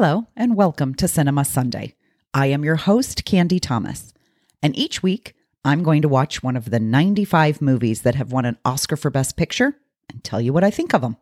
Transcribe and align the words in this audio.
Hello, 0.00 0.28
and 0.36 0.54
welcome 0.54 0.94
to 0.94 1.08
Cinema 1.08 1.44
Sunday. 1.44 1.96
I 2.32 2.46
am 2.46 2.64
your 2.64 2.76
host, 2.76 3.24
Candy 3.24 3.58
Thomas. 3.58 4.14
And 4.62 4.78
each 4.78 5.02
week, 5.02 5.34
I'm 5.64 5.82
going 5.82 6.02
to 6.02 6.08
watch 6.08 6.40
one 6.40 6.56
of 6.56 6.70
the 6.70 6.78
95 6.78 7.60
movies 7.60 8.02
that 8.02 8.14
have 8.14 8.30
won 8.30 8.44
an 8.44 8.58
Oscar 8.64 8.94
for 8.94 9.10
Best 9.10 9.36
Picture 9.36 9.74
and 10.08 10.22
tell 10.22 10.40
you 10.40 10.52
what 10.52 10.62
I 10.62 10.70
think 10.70 10.94
of 10.94 11.00
them. 11.00 11.16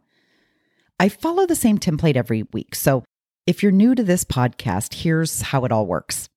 I 1.00 1.08
follow 1.08 1.46
the 1.46 1.54
same 1.54 1.78
template 1.78 2.16
every 2.16 2.42
week, 2.52 2.74
so 2.74 3.02
if 3.46 3.62
you're 3.62 3.72
new 3.72 3.94
to 3.94 4.04
this 4.04 4.24
podcast, 4.24 4.92
here's 4.92 5.40
how 5.40 5.64
it 5.64 5.72
all 5.72 5.86
works. 5.86 6.28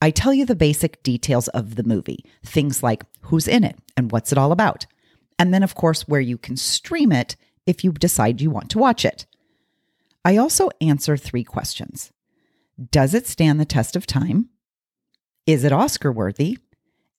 I 0.00 0.10
tell 0.10 0.32
you 0.32 0.46
the 0.46 0.56
basic 0.56 1.02
details 1.02 1.48
of 1.48 1.74
the 1.74 1.84
movie, 1.84 2.24
things 2.42 2.82
like 2.82 3.04
who's 3.24 3.46
in 3.46 3.62
it 3.62 3.76
and 3.94 4.10
what's 4.10 4.32
it 4.32 4.38
all 4.38 4.52
about. 4.52 4.86
And 5.38 5.52
then, 5.52 5.62
of 5.62 5.74
course, 5.74 6.08
where 6.08 6.18
you 6.18 6.38
can 6.38 6.56
stream 6.56 7.12
it 7.12 7.36
if 7.66 7.84
you 7.84 7.92
decide 7.92 8.40
you 8.40 8.48
want 8.48 8.70
to 8.70 8.78
watch 8.78 9.04
it. 9.04 9.26
I 10.24 10.36
also 10.36 10.70
answer 10.80 11.16
three 11.16 11.44
questions 11.44 12.12
Does 12.90 13.14
it 13.14 13.26
stand 13.26 13.58
the 13.60 13.64
test 13.64 13.96
of 13.96 14.06
time? 14.06 14.50
Is 15.46 15.64
it 15.64 15.72
Oscar 15.72 16.12
worthy? 16.12 16.58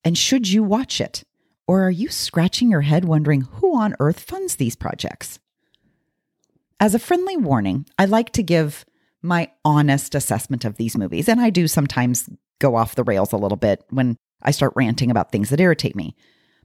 And 0.04 0.18
should 0.18 0.48
you 0.48 0.64
watch 0.64 1.02
it? 1.02 1.24
Or 1.68 1.84
are 1.84 1.92
you 1.92 2.10
scratching 2.10 2.72
your 2.72 2.82
head 2.82 3.06
wondering 3.06 3.42
who 3.42 3.78
on 3.78 3.96
earth 4.00 4.20
funds 4.20 4.56
these 4.56 4.76
projects? 4.76 5.40
As 6.80 6.96
a 6.96 7.00
friendly 7.00 7.36
warning, 7.36 7.86
I 7.98 8.06
like 8.06 8.32
to 8.34 8.44
give 8.44 8.86
my 9.22 9.52
honest 9.66 10.16
assessment 10.16 10.64
of 10.64 10.78
these 10.78 10.98
movies, 10.98 11.28
and 11.28 11.42
I 11.42 11.50
do 11.50 11.68
sometimes 11.68 12.30
go 12.60 12.76
off 12.76 12.96
the 12.96 13.04
rails 13.04 13.34
a 13.34 13.38
little 13.38 13.58
bit 13.58 13.84
when 13.90 14.16
I 14.42 14.52
start 14.52 14.74
ranting 14.76 15.12
about 15.12 15.32
things 15.32 15.50
that 15.50 15.60
irritate 15.60 15.96
me. 15.96 16.16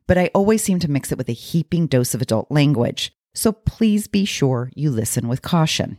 But 0.07 0.19
I 0.19 0.31
always 0.35 0.63
seem 0.63 0.79
to 0.81 0.91
mix 0.91 1.11
it 1.11 1.19
with 1.19 1.29
a 1.29 1.33
heaping 1.33 1.87
dose 1.87 2.15
of 2.15 2.23
adult 2.23 2.51
language, 2.51 3.13
so 3.35 3.53
please 3.53 4.07
be 4.07 4.25
sure 4.25 4.71
you 4.77 4.91
listen 4.91 5.29
with 5.29 5.43
caution. 5.43 5.99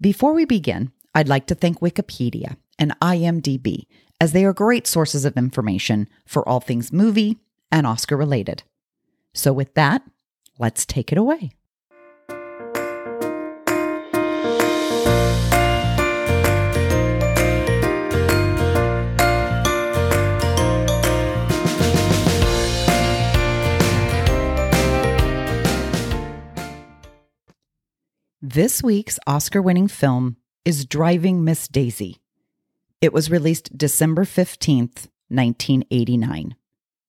Before 0.00 0.32
we 0.32 0.44
begin, 0.44 0.92
I'd 1.12 1.28
like 1.28 1.46
to 1.46 1.56
thank 1.56 1.80
Wikipedia 1.80 2.56
and 2.78 2.94
IMDb, 3.00 3.86
as 4.20 4.30
they 4.30 4.44
are 4.44 4.52
great 4.52 4.86
sources 4.86 5.24
of 5.24 5.36
information 5.36 6.08
for 6.24 6.48
all 6.48 6.60
things 6.60 6.92
movie 6.92 7.38
and 7.72 7.84
Oscar 7.84 8.16
related. 8.16 8.62
So, 9.34 9.52
with 9.52 9.74
that, 9.74 10.02
let's 10.56 10.86
take 10.86 11.10
it 11.10 11.18
away. 11.18 11.50
This 28.54 28.82
week's 28.82 29.18
Oscar 29.26 29.60
winning 29.60 29.88
film 29.88 30.38
is 30.64 30.86
Driving 30.86 31.44
Miss 31.44 31.68
Daisy. 31.68 32.16
It 33.02 33.12
was 33.12 33.30
released 33.30 33.76
December 33.76 34.24
15th, 34.24 35.08
1989. 35.28 36.56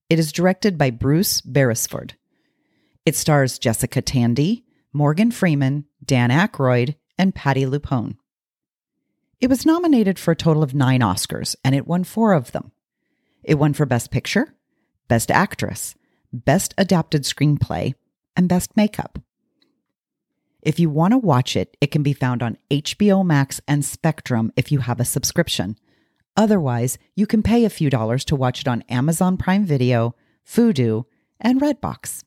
It 0.09 0.19
is 0.19 0.33
directed 0.33 0.77
by 0.77 0.89
Bruce 0.89 1.39
Beresford. 1.39 2.15
It 3.05 3.15
stars 3.15 3.57
Jessica 3.57 4.01
Tandy, 4.01 4.65
Morgan 4.91 5.31
Freeman, 5.31 5.85
Dan 6.03 6.29
Aykroyd, 6.29 6.95
and 7.17 7.33
Patti 7.33 7.65
LuPone. 7.65 8.17
It 9.39 9.49
was 9.49 9.65
nominated 9.65 10.19
for 10.19 10.31
a 10.31 10.35
total 10.35 10.61
of 10.61 10.75
nine 10.75 10.99
Oscars, 10.99 11.55
and 11.63 11.73
it 11.73 11.87
won 11.87 12.03
four 12.03 12.33
of 12.33 12.51
them. 12.51 12.73
It 13.43 13.55
won 13.55 13.71
for 13.71 13.85
Best 13.85 14.11
Picture, 14.11 14.55
Best 15.07 15.31
Actress, 15.31 15.95
Best 16.33 16.73
Adapted 16.77 17.23
Screenplay, 17.23 17.93
and 18.35 18.49
Best 18.49 18.75
Makeup. 18.75 19.19
If 20.61 20.79
you 20.79 20.89
want 20.89 21.13
to 21.13 21.17
watch 21.17 21.55
it, 21.55 21.77
it 21.79 21.91
can 21.91 22.03
be 22.03 22.13
found 22.13 22.43
on 22.43 22.57
HBO 22.69 23.25
Max 23.25 23.61
and 23.67 23.83
Spectrum 23.85 24.51
if 24.57 24.71
you 24.71 24.79
have 24.79 24.99
a 24.99 25.05
subscription. 25.05 25.77
Otherwise, 26.35 26.97
you 27.15 27.25
can 27.25 27.43
pay 27.43 27.65
a 27.65 27.69
few 27.69 27.89
dollars 27.89 28.25
to 28.25 28.35
watch 28.35 28.61
it 28.61 28.67
on 28.67 28.83
Amazon 28.83 29.37
Prime 29.37 29.65
Video, 29.65 30.15
Vudu, 30.47 31.05
and 31.39 31.61
Redbox. 31.61 32.23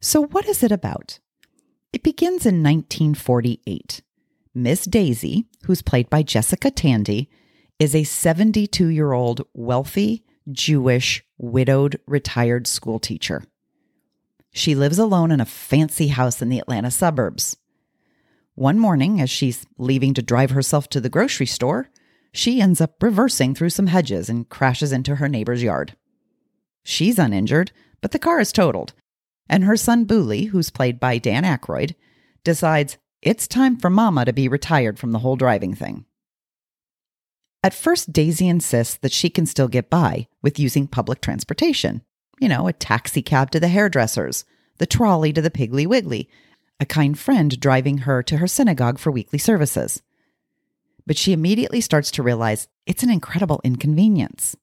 So, 0.00 0.26
what 0.26 0.46
is 0.48 0.62
it 0.62 0.70
about? 0.70 1.18
It 1.92 2.02
begins 2.02 2.46
in 2.46 2.62
1948. 2.62 4.02
Miss 4.54 4.84
Daisy, 4.84 5.46
who's 5.64 5.82
played 5.82 6.08
by 6.10 6.22
Jessica 6.22 6.70
Tandy, 6.70 7.28
is 7.78 7.94
a 7.94 8.04
72 8.04 8.86
year 8.88 9.12
old 9.12 9.42
wealthy, 9.52 10.24
Jewish, 10.50 11.24
widowed, 11.38 11.98
retired 12.06 12.66
schoolteacher. 12.66 13.42
She 14.56 14.76
lives 14.76 15.00
alone 15.00 15.32
in 15.32 15.40
a 15.40 15.44
fancy 15.44 16.08
house 16.08 16.40
in 16.40 16.48
the 16.48 16.60
Atlanta 16.60 16.92
suburbs. 16.92 17.56
One 18.54 18.78
morning, 18.78 19.20
as 19.20 19.28
she's 19.28 19.66
leaving 19.78 20.14
to 20.14 20.22
drive 20.22 20.52
herself 20.52 20.88
to 20.90 21.00
the 21.00 21.08
grocery 21.08 21.46
store, 21.46 21.90
she 22.30 22.60
ends 22.60 22.80
up 22.80 23.02
reversing 23.02 23.56
through 23.56 23.70
some 23.70 23.88
hedges 23.88 24.28
and 24.28 24.48
crashes 24.48 24.92
into 24.92 25.16
her 25.16 25.28
neighbor's 25.28 25.64
yard. 25.64 25.96
She's 26.84 27.18
uninjured, 27.18 27.72
but 28.00 28.12
the 28.12 28.18
car 28.20 28.38
is 28.38 28.52
totaled, 28.52 28.94
and 29.48 29.64
her 29.64 29.76
son 29.76 30.06
Boolie, 30.06 30.50
who's 30.50 30.70
played 30.70 31.00
by 31.00 31.18
Dan 31.18 31.42
Aykroyd, 31.42 31.96
decides 32.44 32.96
it's 33.22 33.48
time 33.48 33.76
for 33.76 33.90
Mama 33.90 34.24
to 34.24 34.32
be 34.32 34.46
retired 34.46 35.00
from 35.00 35.10
the 35.10 35.18
whole 35.18 35.34
driving 35.34 35.74
thing. 35.74 36.04
At 37.64 37.74
first, 37.74 38.12
Daisy 38.12 38.46
insists 38.46 38.98
that 38.98 39.12
she 39.12 39.30
can 39.30 39.46
still 39.46 39.68
get 39.68 39.90
by 39.90 40.28
with 40.42 40.60
using 40.60 40.86
public 40.86 41.20
transportation 41.20 42.02
you 42.44 42.48
know, 42.50 42.68
a 42.68 42.74
taxi 42.74 43.22
cab 43.22 43.50
to 43.50 43.58
the 43.58 43.68
hairdresser's, 43.68 44.44
the 44.76 44.84
trolley 44.84 45.32
to 45.32 45.40
the 45.40 45.50
Piggly 45.50 45.86
Wiggly, 45.86 46.28
a 46.78 46.84
kind 46.84 47.18
friend 47.18 47.58
driving 47.58 47.98
her 47.98 48.22
to 48.22 48.36
her 48.36 48.46
synagogue 48.46 48.98
for 48.98 49.10
weekly 49.10 49.38
services. 49.38 50.02
But 51.06 51.16
she 51.16 51.32
immediately 51.32 51.80
starts 51.80 52.10
to 52.10 52.22
realize 52.22 52.68
it's 52.84 53.02
an 53.02 53.08
incredible 53.08 53.62
inconvenience. 53.64 54.56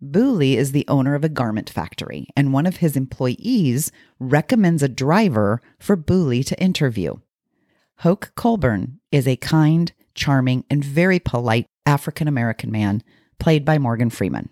Boolie 0.00 0.54
is 0.54 0.70
the 0.70 0.84
owner 0.86 1.16
of 1.16 1.24
a 1.24 1.28
garment 1.28 1.68
factory, 1.68 2.28
and 2.36 2.52
one 2.52 2.66
of 2.66 2.76
his 2.76 2.96
employees 2.96 3.90
recommends 4.20 4.84
a 4.84 4.88
driver 4.88 5.60
for 5.80 5.96
Boolie 5.96 6.46
to 6.46 6.62
interview. 6.62 7.16
Hoke 7.96 8.30
Colburn 8.36 9.00
is 9.10 9.26
a 9.26 9.34
kind, 9.34 9.92
charming, 10.14 10.64
and 10.70 10.84
very 10.84 11.18
polite 11.18 11.66
African 11.84 12.28
American 12.28 12.70
man 12.70 13.02
played 13.40 13.64
by 13.64 13.78
Morgan 13.78 14.08
Freeman. 14.08 14.48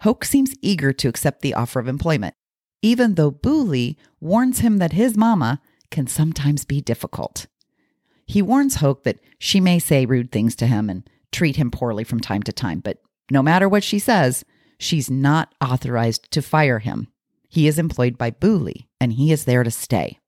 Hoke 0.00 0.24
seems 0.24 0.54
eager 0.60 0.92
to 0.92 1.08
accept 1.08 1.40
the 1.40 1.54
offer 1.54 1.80
of 1.80 1.88
employment, 1.88 2.34
even 2.82 3.14
though 3.14 3.30
Boolie 3.30 3.96
warns 4.20 4.60
him 4.60 4.78
that 4.78 4.92
his 4.92 5.16
mama 5.16 5.60
can 5.90 6.06
sometimes 6.06 6.64
be 6.64 6.80
difficult. 6.80 7.46
He 8.26 8.42
warns 8.42 8.76
Hoke 8.76 9.04
that 9.04 9.20
she 9.38 9.60
may 9.60 9.78
say 9.78 10.04
rude 10.04 10.32
things 10.32 10.56
to 10.56 10.66
him 10.66 10.90
and 10.90 11.08
treat 11.32 11.56
him 11.56 11.70
poorly 11.70 12.04
from 12.04 12.20
time 12.20 12.42
to 12.44 12.52
time, 12.52 12.80
but 12.80 12.98
no 13.30 13.42
matter 13.42 13.68
what 13.68 13.84
she 13.84 13.98
says, 13.98 14.44
she's 14.78 15.10
not 15.10 15.54
authorized 15.60 16.30
to 16.32 16.42
fire 16.42 16.78
him. 16.78 17.08
He 17.48 17.66
is 17.66 17.78
employed 17.78 18.18
by 18.18 18.30
Boolie, 18.30 18.86
and 19.00 19.14
he 19.14 19.32
is 19.32 19.44
there 19.44 19.62
to 19.62 19.70
stay. 19.70 20.18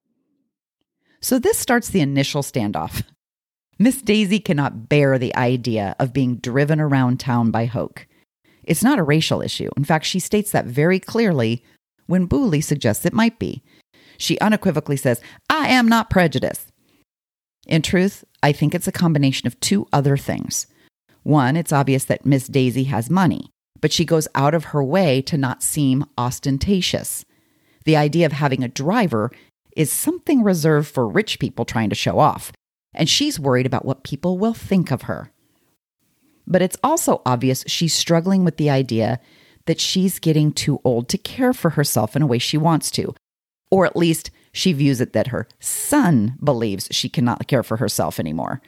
So 1.21 1.39
this 1.39 1.59
starts 1.59 1.89
the 1.89 2.01
initial 2.01 2.43
standoff. 2.43 3.03
Miss 3.79 4.03
Daisy 4.03 4.41
cannot 4.41 4.89
bear 4.89 5.19
the 5.19 5.35
idea 5.37 5.95
of 6.01 6.13
being 6.13 6.37
driven 6.37 6.81
around 6.81 7.21
town 7.21 7.53
by 7.53 7.67
Hoke. 7.67 8.08
It's 8.69 8.85
not 8.85 8.99
a 8.99 9.03
racial 9.03 9.41
issue. 9.41 9.71
In 9.77 9.85
fact, 9.85 10.05
she 10.05 10.21
states 10.21 10.53
that 10.53 10.67
very 10.67 11.01
clearly 11.01 11.65
when 12.07 12.29
Boolie 12.29 12.63
suggests 12.63 13.07
it 13.07 13.15
might 13.15 13.39
be. 13.39 13.63
She 14.19 14.39
unequivocally 14.41 14.97
says, 14.99 15.23
I 15.49 15.69
am 15.69 15.89
not 15.89 16.11
prejudiced. 16.11 16.71
In 17.67 17.83
truth, 17.83 18.25
I 18.43 18.53
think 18.53 18.75
it's 18.75 18.87
a 18.87 18.93
combination 18.93 19.47
of 19.47 19.59
two 19.61 19.87
other 19.93 20.17
things. 20.17 20.67
One, 21.23 21.57
it's 21.57 21.73
obvious 21.73 22.05
that 22.05 22.27
Miss 22.27 22.47
Daisy 22.47 22.85
has 22.85 23.11
money, 23.11 23.51
but 23.81 23.93
she 23.93 24.05
goes 24.05 24.29
out 24.35 24.55
of 24.55 24.67
her 24.67 24.85
way 24.85 25.23
to 25.23 25.39
not 25.39 25.63
seem 25.63 26.05
ostentatious. 26.19 27.25
The 27.85 27.97
idea 27.97 28.27
of 28.27 28.33
having 28.33 28.63
a 28.63 28.69
driver 28.69 29.31
is 29.77 29.91
something 29.91 30.43
reserved 30.43 30.89
for 30.89 31.09
rich 31.09 31.39
people 31.39 31.65
trying 31.65 31.89
to 31.89 31.97
show 31.97 32.19
off, 32.19 32.53
and 32.95 33.09
she's 33.09 33.41
worried 33.41 33.67
about 33.67 33.85
what 33.85 34.05
people 34.05 34.39
will 34.39 34.55
think 34.55 34.91
of 34.91 35.03
her. 35.03 35.33
But 36.49 36.63
it's 36.63 36.79
also 36.83 37.21
obvious 37.27 37.63
she's 37.67 37.95
struggling 37.95 38.43
with 38.43 38.57
the 38.57 38.71
idea 38.71 39.21
that 39.67 39.81
she's 39.81 40.19
getting 40.19 40.51
too 40.51 40.81
old 40.83 41.09
to 41.11 41.19
care 41.19 41.53
for 41.53 41.71
herself 41.71 42.17
in 42.17 42.23
a 42.23 42.27
way 42.27 42.39
she 42.39 42.57
wants 42.57 42.91
to. 42.93 43.15
Or 43.71 43.85
at 43.85 43.97
least 43.97 44.31
she 44.51 44.73
views 44.73 45.03
it 45.03 45.13
that 45.13 45.27
her 45.27 45.47
son 45.61 46.39
believes 46.43 46.89
she 46.91 47.11
cannot 47.11 47.47
care 47.47 47.63
for 47.63 47.77
herself 47.77 48.19
anymore, 48.19 48.63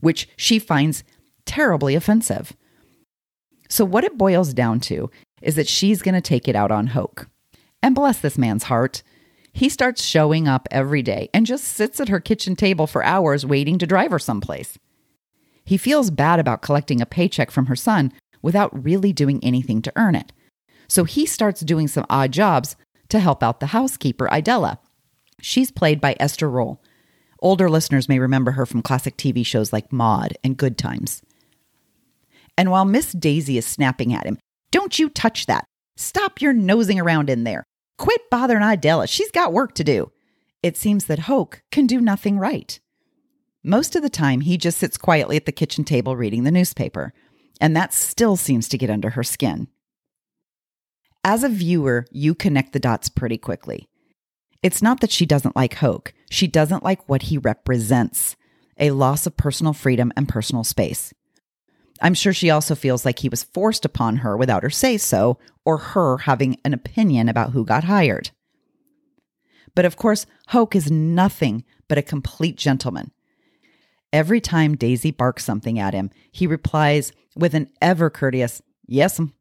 which 0.00 0.28
she 0.36 0.60
finds 0.60 1.02
terribly 1.44 1.96
offensive. 1.96 2.54
So, 3.68 3.84
what 3.84 4.04
it 4.04 4.16
boils 4.16 4.54
down 4.54 4.78
to 4.80 5.10
is 5.42 5.56
that 5.56 5.66
she's 5.66 6.02
going 6.02 6.14
to 6.14 6.20
take 6.20 6.46
it 6.46 6.54
out 6.54 6.70
on 6.70 6.88
Hoke. 6.88 7.28
And 7.82 7.96
bless 7.96 8.20
this 8.20 8.38
man's 8.38 8.64
heart, 8.64 9.02
he 9.52 9.68
starts 9.68 10.04
showing 10.04 10.46
up 10.46 10.68
every 10.70 11.02
day 11.02 11.30
and 11.34 11.46
just 11.46 11.64
sits 11.64 11.98
at 11.98 12.08
her 12.08 12.20
kitchen 12.20 12.54
table 12.54 12.86
for 12.86 13.04
hours 13.04 13.44
waiting 13.44 13.78
to 13.78 13.86
drive 13.86 14.12
her 14.12 14.18
someplace. 14.20 14.78
He 15.64 15.76
feels 15.76 16.10
bad 16.10 16.38
about 16.38 16.62
collecting 16.62 17.00
a 17.00 17.06
paycheck 17.06 17.50
from 17.50 17.66
her 17.66 17.76
son 17.76 18.12
without 18.42 18.84
really 18.84 19.12
doing 19.12 19.42
anything 19.42 19.80
to 19.82 19.92
earn 19.96 20.14
it. 20.14 20.32
So 20.88 21.04
he 21.04 21.24
starts 21.24 21.62
doing 21.62 21.88
some 21.88 22.06
odd 22.10 22.32
jobs 22.32 22.76
to 23.08 23.18
help 23.18 23.42
out 23.42 23.60
the 23.60 23.66
housekeeper, 23.66 24.30
Idella. 24.30 24.78
She's 25.40 25.70
played 25.70 26.00
by 26.00 26.16
Esther 26.20 26.48
Rolle. 26.50 26.82
Older 27.40 27.68
listeners 27.68 28.08
may 28.08 28.18
remember 28.18 28.52
her 28.52 28.66
from 28.66 28.82
classic 28.82 29.16
TV 29.16 29.44
shows 29.44 29.72
like 29.72 29.92
Maude 29.92 30.36
and 30.44 30.56
Good 30.56 30.78
Times. 30.78 31.22
And 32.56 32.70
while 32.70 32.84
Miss 32.84 33.12
Daisy 33.12 33.58
is 33.58 33.66
snapping 33.66 34.14
at 34.14 34.26
him, 34.26 34.38
Don't 34.70 34.98
you 34.98 35.08
touch 35.08 35.46
that! 35.46 35.64
Stop 35.96 36.40
your 36.40 36.52
nosing 36.52 37.00
around 37.00 37.30
in 37.30 37.44
there! 37.44 37.64
Quit 37.98 38.22
bothering 38.30 38.62
Idella. 38.62 39.06
She's 39.06 39.30
got 39.30 39.52
work 39.52 39.74
to 39.74 39.84
do. 39.84 40.10
It 40.62 40.76
seems 40.76 41.06
that 41.06 41.20
Hoke 41.20 41.62
can 41.70 41.86
do 41.86 42.00
nothing 42.00 42.38
right. 42.38 42.78
Most 43.66 43.96
of 43.96 44.02
the 44.02 44.10
time, 44.10 44.42
he 44.42 44.58
just 44.58 44.76
sits 44.76 44.98
quietly 44.98 45.36
at 45.36 45.46
the 45.46 45.52
kitchen 45.52 45.84
table 45.84 46.16
reading 46.16 46.44
the 46.44 46.50
newspaper, 46.50 47.14
and 47.62 47.74
that 47.74 47.94
still 47.94 48.36
seems 48.36 48.68
to 48.68 48.76
get 48.76 48.90
under 48.90 49.10
her 49.10 49.24
skin. 49.24 49.68
As 51.24 51.42
a 51.42 51.48
viewer, 51.48 52.04
you 52.10 52.34
connect 52.34 52.74
the 52.74 52.78
dots 52.78 53.08
pretty 53.08 53.38
quickly. 53.38 53.88
It's 54.62 54.82
not 54.82 55.00
that 55.00 55.10
she 55.10 55.24
doesn't 55.24 55.56
like 55.56 55.76
Hoke, 55.76 56.12
she 56.30 56.46
doesn't 56.46 56.84
like 56.84 57.08
what 57.08 57.22
he 57.22 57.38
represents 57.38 58.36
a 58.78 58.90
loss 58.90 59.24
of 59.24 59.36
personal 59.36 59.72
freedom 59.72 60.12
and 60.14 60.28
personal 60.28 60.64
space. 60.64 61.14
I'm 62.02 62.14
sure 62.14 62.34
she 62.34 62.50
also 62.50 62.74
feels 62.74 63.06
like 63.06 63.20
he 63.20 63.30
was 63.30 63.44
forced 63.44 63.86
upon 63.86 64.18
her 64.18 64.36
without 64.36 64.62
her 64.62 64.70
say 64.70 64.98
so, 64.98 65.38
or 65.64 65.78
her 65.78 66.18
having 66.18 66.58
an 66.66 66.74
opinion 66.74 67.30
about 67.30 67.52
who 67.52 67.64
got 67.64 67.84
hired. 67.84 68.30
But 69.74 69.86
of 69.86 69.96
course, 69.96 70.26
Hoke 70.48 70.76
is 70.76 70.90
nothing 70.90 71.64
but 71.88 71.96
a 71.96 72.02
complete 72.02 72.56
gentleman. 72.56 73.10
Every 74.14 74.40
time 74.40 74.76
Daisy 74.76 75.10
barks 75.10 75.44
something 75.44 75.76
at 75.76 75.92
him, 75.92 76.08
he 76.30 76.46
replies 76.46 77.10
with 77.34 77.52
an 77.52 77.68
ever 77.82 78.10
courteous, 78.10 78.62
Yes'm. 78.88 79.32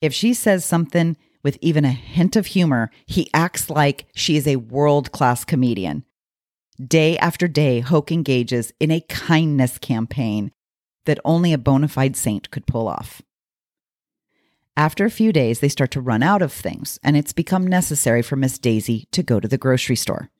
If 0.00 0.14
she 0.14 0.32
says 0.32 0.64
something 0.64 1.18
with 1.42 1.58
even 1.60 1.84
a 1.84 1.90
hint 1.90 2.36
of 2.36 2.46
humor, 2.46 2.90
he 3.04 3.28
acts 3.34 3.68
like 3.68 4.06
she 4.14 4.38
is 4.38 4.46
a 4.46 4.56
world 4.56 5.12
class 5.12 5.44
comedian. 5.44 6.06
Day 6.82 7.18
after 7.18 7.46
day, 7.48 7.80
Hoke 7.80 8.10
engages 8.10 8.72
in 8.80 8.90
a 8.90 9.02
kindness 9.02 9.76
campaign 9.76 10.52
that 11.04 11.20
only 11.22 11.52
a 11.52 11.58
bona 11.58 11.88
fide 11.88 12.16
saint 12.16 12.50
could 12.50 12.66
pull 12.66 12.88
off. 12.88 13.20
After 14.74 15.04
a 15.04 15.10
few 15.10 15.34
days, 15.34 15.60
they 15.60 15.68
start 15.68 15.90
to 15.90 16.00
run 16.00 16.22
out 16.22 16.40
of 16.40 16.50
things, 16.50 16.98
and 17.02 17.14
it's 17.14 17.34
become 17.34 17.66
necessary 17.66 18.22
for 18.22 18.36
Miss 18.36 18.58
Daisy 18.58 19.06
to 19.12 19.22
go 19.22 19.38
to 19.38 19.48
the 19.48 19.58
grocery 19.58 19.96
store. 19.96 20.30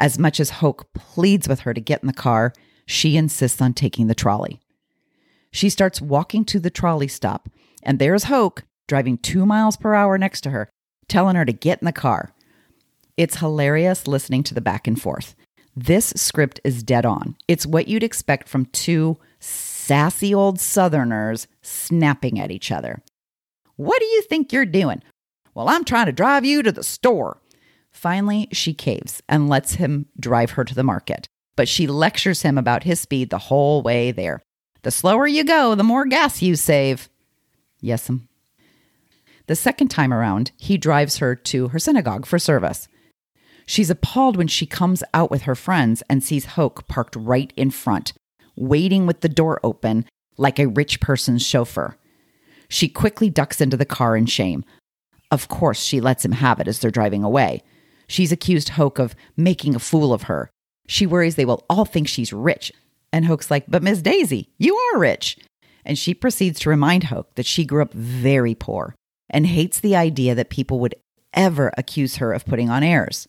As 0.00 0.18
much 0.18 0.40
as 0.40 0.50
Hoke 0.50 0.92
pleads 0.94 1.46
with 1.46 1.60
her 1.60 1.74
to 1.74 1.80
get 1.80 2.02
in 2.02 2.06
the 2.06 2.12
car, 2.14 2.54
she 2.86 3.18
insists 3.18 3.60
on 3.60 3.74
taking 3.74 4.06
the 4.06 4.14
trolley. 4.14 4.58
She 5.52 5.68
starts 5.68 6.00
walking 6.00 6.44
to 6.46 6.58
the 6.58 6.70
trolley 6.70 7.06
stop, 7.06 7.50
and 7.82 7.98
there's 7.98 8.24
Hoke 8.24 8.64
driving 8.88 9.18
two 9.18 9.44
miles 9.44 9.76
per 9.76 9.94
hour 9.94 10.16
next 10.16 10.40
to 10.42 10.50
her, 10.50 10.70
telling 11.06 11.36
her 11.36 11.44
to 11.44 11.52
get 11.52 11.80
in 11.82 11.84
the 11.84 11.92
car. 11.92 12.32
It's 13.16 13.36
hilarious 13.36 14.06
listening 14.06 14.42
to 14.44 14.54
the 14.54 14.62
back 14.62 14.88
and 14.88 15.00
forth. 15.00 15.36
This 15.76 16.14
script 16.16 16.60
is 16.64 16.82
dead 16.82 17.04
on. 17.04 17.36
It's 17.46 17.66
what 17.66 17.86
you'd 17.86 18.02
expect 18.02 18.48
from 18.48 18.66
two 18.66 19.18
sassy 19.38 20.34
old 20.34 20.58
Southerners 20.58 21.46
snapping 21.62 22.40
at 22.40 22.50
each 22.50 22.72
other. 22.72 23.02
What 23.76 24.00
do 24.00 24.06
you 24.06 24.22
think 24.22 24.52
you're 24.52 24.64
doing? 24.64 25.02
Well, 25.54 25.68
I'm 25.68 25.84
trying 25.84 26.06
to 26.06 26.12
drive 26.12 26.44
you 26.44 26.62
to 26.62 26.72
the 26.72 26.82
store. 26.82 27.39
Finally, 27.92 28.48
she 28.52 28.72
caves 28.72 29.22
and 29.28 29.48
lets 29.48 29.74
him 29.74 30.06
drive 30.18 30.52
her 30.52 30.64
to 30.64 30.74
the 30.74 30.82
market, 30.82 31.28
but 31.56 31.68
she 31.68 31.86
lectures 31.86 32.42
him 32.42 32.56
about 32.56 32.84
his 32.84 33.00
speed 33.00 33.30
the 33.30 33.38
whole 33.38 33.82
way 33.82 34.12
there. 34.12 34.42
The 34.82 34.90
slower 34.90 35.26
you 35.26 35.44
go, 35.44 35.74
the 35.74 35.84
more 35.84 36.06
gas 36.06 36.40
you 36.40 36.56
save. 36.56 37.08
Yes'm. 37.82 38.10
Um. 38.10 38.28
The 39.46 39.56
second 39.56 39.88
time 39.88 40.12
around, 40.12 40.52
he 40.58 40.78
drives 40.78 41.18
her 41.18 41.34
to 41.34 41.68
her 41.68 41.78
synagogue 41.78 42.24
for 42.24 42.38
service. 42.38 42.86
She's 43.66 43.90
appalled 43.90 44.36
when 44.36 44.48
she 44.48 44.64
comes 44.64 45.02
out 45.12 45.30
with 45.30 45.42
her 45.42 45.54
friends 45.54 46.02
and 46.08 46.22
sees 46.22 46.54
Hoke 46.54 46.86
parked 46.86 47.16
right 47.16 47.52
in 47.56 47.70
front, 47.70 48.12
waiting 48.56 49.06
with 49.06 49.20
the 49.20 49.28
door 49.28 49.60
open 49.62 50.06
like 50.36 50.58
a 50.58 50.68
rich 50.68 51.00
person's 51.00 51.44
chauffeur. 51.44 51.96
She 52.68 52.88
quickly 52.88 53.28
ducks 53.28 53.60
into 53.60 53.76
the 53.76 53.84
car 53.84 54.16
in 54.16 54.26
shame. 54.26 54.64
Of 55.30 55.48
course, 55.48 55.82
she 55.82 56.00
lets 56.00 56.24
him 56.24 56.32
have 56.32 56.60
it 56.60 56.68
as 56.68 56.78
they're 56.78 56.90
driving 56.90 57.24
away. 57.24 57.62
She's 58.10 58.32
accused 58.32 58.70
Hoke 58.70 58.98
of 58.98 59.14
making 59.36 59.76
a 59.76 59.78
fool 59.78 60.12
of 60.12 60.22
her. 60.24 60.50
She 60.88 61.06
worries 61.06 61.36
they 61.36 61.44
will 61.44 61.64
all 61.70 61.84
think 61.84 62.08
she's 62.08 62.32
rich. 62.32 62.72
And 63.12 63.24
Hoke's 63.24 63.52
like, 63.52 63.66
But 63.68 63.84
Miss 63.84 64.02
Daisy, 64.02 64.50
you 64.58 64.74
are 64.76 64.98
rich. 64.98 65.38
And 65.84 65.96
she 65.96 66.12
proceeds 66.12 66.58
to 66.60 66.70
remind 66.70 67.04
Hoke 67.04 67.32
that 67.36 67.46
she 67.46 67.64
grew 67.64 67.82
up 67.82 67.92
very 67.92 68.56
poor 68.56 68.96
and 69.30 69.46
hates 69.46 69.78
the 69.78 69.94
idea 69.94 70.34
that 70.34 70.50
people 70.50 70.80
would 70.80 70.96
ever 71.34 71.72
accuse 71.78 72.16
her 72.16 72.32
of 72.32 72.44
putting 72.44 72.68
on 72.68 72.82
airs. 72.82 73.28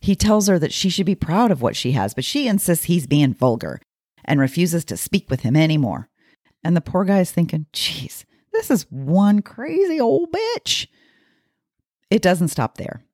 He 0.00 0.16
tells 0.16 0.48
her 0.48 0.58
that 0.58 0.72
she 0.72 0.90
should 0.90 1.06
be 1.06 1.14
proud 1.14 1.52
of 1.52 1.62
what 1.62 1.76
she 1.76 1.92
has, 1.92 2.14
but 2.14 2.24
she 2.24 2.48
insists 2.48 2.86
he's 2.86 3.06
being 3.06 3.32
vulgar 3.32 3.80
and 4.24 4.40
refuses 4.40 4.84
to 4.86 4.96
speak 4.96 5.30
with 5.30 5.42
him 5.42 5.54
anymore. 5.54 6.08
And 6.64 6.76
the 6.76 6.80
poor 6.80 7.04
guy 7.04 7.20
is 7.20 7.30
thinking, 7.30 7.66
geez, 7.72 8.26
this 8.52 8.72
is 8.72 8.90
one 8.90 9.40
crazy 9.40 10.00
old 10.00 10.32
bitch. 10.32 10.88
It 12.10 12.22
doesn't 12.22 12.48
stop 12.48 12.76
there. 12.76 13.04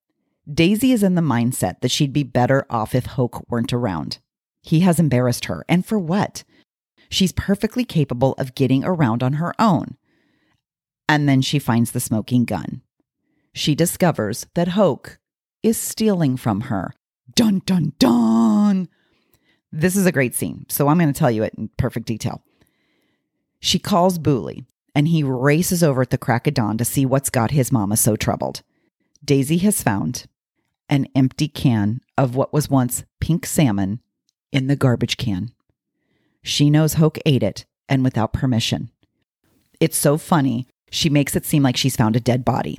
Daisy 0.53 0.93
is 0.93 1.03
in 1.03 1.15
the 1.15 1.23
mindset 1.23 1.81
that 1.81 1.91
she'd 1.91 2.13
be 2.13 2.25
better 2.25 2.67
off 2.69 2.95
if 2.95 3.07
Hoke 3.07 3.49
weren't 3.49 3.73
around. 3.73 4.19
He 4.63 4.81
has 4.81 4.99
embarrassed 4.99 5.45
her, 5.45 5.65
and 5.69 5.87
for 5.87 5.99
what? 5.99 6.45
She's 7.09 7.33
perfectly 7.33 7.85
capable 7.85 8.33
of 8.33 8.55
getting 8.55 8.85
around 8.85 9.23
on 9.23 9.35
her 9.35 9.55
own. 9.61 9.97
And 11.09 11.29
then 11.29 11.41
she 11.43 11.59
finds 11.59 11.93
the 11.93 12.01
smoking 12.01 12.45
gun. 12.45 12.83
She 13.53 13.75
discovers 13.75 14.47
that 14.55 14.69
Hoke 14.69 15.19
is 15.63 15.77
stealing 15.77 16.37
from 16.37 16.63
her. 16.63 16.95
Dun, 17.35 17.63
dun, 17.65 17.93
dun. 17.99 18.89
This 19.71 19.95
is 19.95 20.07
a 20.07 20.13
great 20.13 20.35
scene, 20.35 20.67
so 20.69 20.89
I'm 20.89 20.99
going 20.99 21.13
to 21.13 21.19
tell 21.19 21.31
you 21.31 21.45
it 21.45 21.55
in 21.57 21.71
perfect 21.77 22.07
detail. 22.07 22.43
She 23.61 23.79
calls 23.79 24.19
Boolie, 24.19 24.65
and 24.95 25.07
he 25.07 25.23
races 25.23 25.85
over 25.85 26.03
at 26.03 26.11
the 26.11 26.19
crack 26.19 26.47
of 26.47 26.55
dawn 26.55 26.77
to 26.79 26.85
see 26.85 27.07
what's 27.07 27.31
got 27.31 27.53
his 27.53 27.71
mama 27.71 27.97
so 27.97 28.17
troubled. 28.17 28.63
Daisy 29.25 29.59
has 29.59 29.83
found 29.83 30.27
an 30.91 31.07
empty 31.15 31.49
can 31.49 32.01
of 32.19 32.35
what 32.35 32.53
was 32.53 32.69
once 32.69 33.05
pink 33.21 33.47
salmon 33.47 34.01
in 34.53 34.67
the 34.67 34.77
garbage 34.77 35.17
can. 35.17 35.53
She 36.43 36.69
knows 36.69 36.95
Hoke 36.95 37.19
ate 37.25 37.43
it 37.43 37.65
and 37.89 38.05
without 38.05 38.33
permission. 38.33 38.91
It's 39.81 39.97
so 39.97 40.19
funny, 40.19 40.67
she 40.91 41.09
makes 41.09 41.35
it 41.35 41.47
seem 41.47 41.63
like 41.63 41.77
she's 41.77 41.97
found 41.97 42.17
a 42.17 42.21
dead 42.21 42.45
body. 42.45 42.79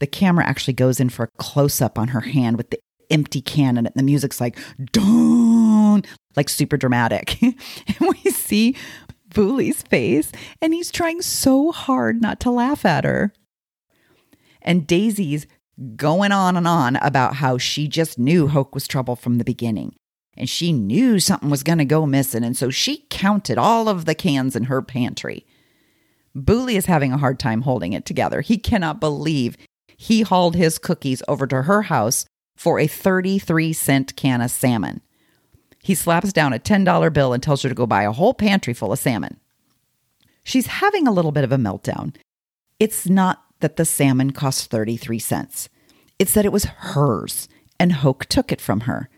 The 0.00 0.06
camera 0.06 0.44
actually 0.46 0.74
goes 0.74 1.00
in 1.00 1.08
for 1.08 1.24
a 1.24 1.38
close 1.38 1.80
up 1.80 1.98
on 1.98 2.08
her 2.08 2.20
hand 2.20 2.58
with 2.58 2.70
the 2.70 2.78
empty 3.10 3.40
can. 3.40 3.78
And 3.78 3.90
the 3.94 4.02
music's 4.02 4.40
like, 4.40 4.58
dun, 4.92 6.04
like 6.34 6.48
super 6.48 6.76
dramatic. 6.76 7.40
and 7.42 7.56
we 8.00 8.30
see 8.30 8.76
Boolie's 9.34 9.82
face, 9.82 10.32
and 10.60 10.72
he's 10.72 10.90
trying 10.90 11.22
so 11.22 11.72
hard 11.72 12.20
not 12.20 12.40
to 12.40 12.50
laugh 12.50 12.84
at 12.84 13.04
her. 13.04 13.32
And 14.62 14.86
Daisy's 14.86 15.46
going 15.96 16.32
on 16.32 16.56
and 16.56 16.66
on 16.66 16.96
about 16.96 17.36
how 17.36 17.58
she 17.58 17.86
just 17.88 18.18
knew 18.18 18.48
Hoke 18.48 18.74
was 18.74 18.86
trouble 18.86 19.16
from 19.16 19.38
the 19.38 19.44
beginning. 19.44 19.94
And 20.36 20.48
she 20.48 20.72
knew 20.72 21.18
something 21.18 21.48
was 21.48 21.62
going 21.62 21.78
to 21.78 21.84
go 21.84 22.04
missing. 22.06 22.44
And 22.44 22.56
so 22.56 22.70
she 22.70 23.06
counted 23.08 23.58
all 23.58 23.88
of 23.88 24.04
the 24.04 24.14
cans 24.14 24.54
in 24.54 24.64
her 24.64 24.82
pantry. 24.82 25.46
Boolie 26.36 26.76
is 26.76 26.86
having 26.86 27.12
a 27.12 27.18
hard 27.18 27.38
time 27.38 27.62
holding 27.62 27.94
it 27.94 28.04
together. 28.04 28.42
He 28.42 28.58
cannot 28.58 29.00
believe 29.00 29.56
he 29.96 30.20
hauled 30.22 30.54
his 30.54 30.78
cookies 30.78 31.22
over 31.26 31.46
to 31.46 31.62
her 31.62 31.82
house 31.82 32.26
for 32.56 32.78
a 32.78 32.86
33 32.86 33.72
cent 33.72 34.16
can 34.16 34.42
of 34.42 34.50
salmon. 34.50 35.00
He 35.82 35.94
slaps 35.94 36.32
down 36.32 36.52
a 36.52 36.58
$10 36.58 37.12
bill 37.12 37.32
and 37.32 37.42
tells 37.42 37.62
her 37.62 37.68
to 37.68 37.74
go 37.74 37.86
buy 37.86 38.02
a 38.02 38.12
whole 38.12 38.34
pantry 38.34 38.74
full 38.74 38.92
of 38.92 38.98
salmon. 38.98 39.38
She's 40.44 40.66
having 40.66 41.06
a 41.06 41.12
little 41.12 41.32
bit 41.32 41.44
of 41.44 41.52
a 41.52 41.56
meltdown. 41.56 42.14
It's 42.78 43.08
not 43.08 43.45
that 43.60 43.76
the 43.76 43.84
salmon 43.84 44.32
cost 44.32 44.70
33 44.70 45.18
cents, 45.18 45.68
it's 46.18 46.34
that 46.34 46.44
it 46.44 46.52
was 46.52 46.64
hers 46.64 47.48
and 47.78 47.92
Hoke 47.92 48.26
took 48.26 48.52
it 48.52 48.60
from 48.60 48.80
her. 48.80 49.08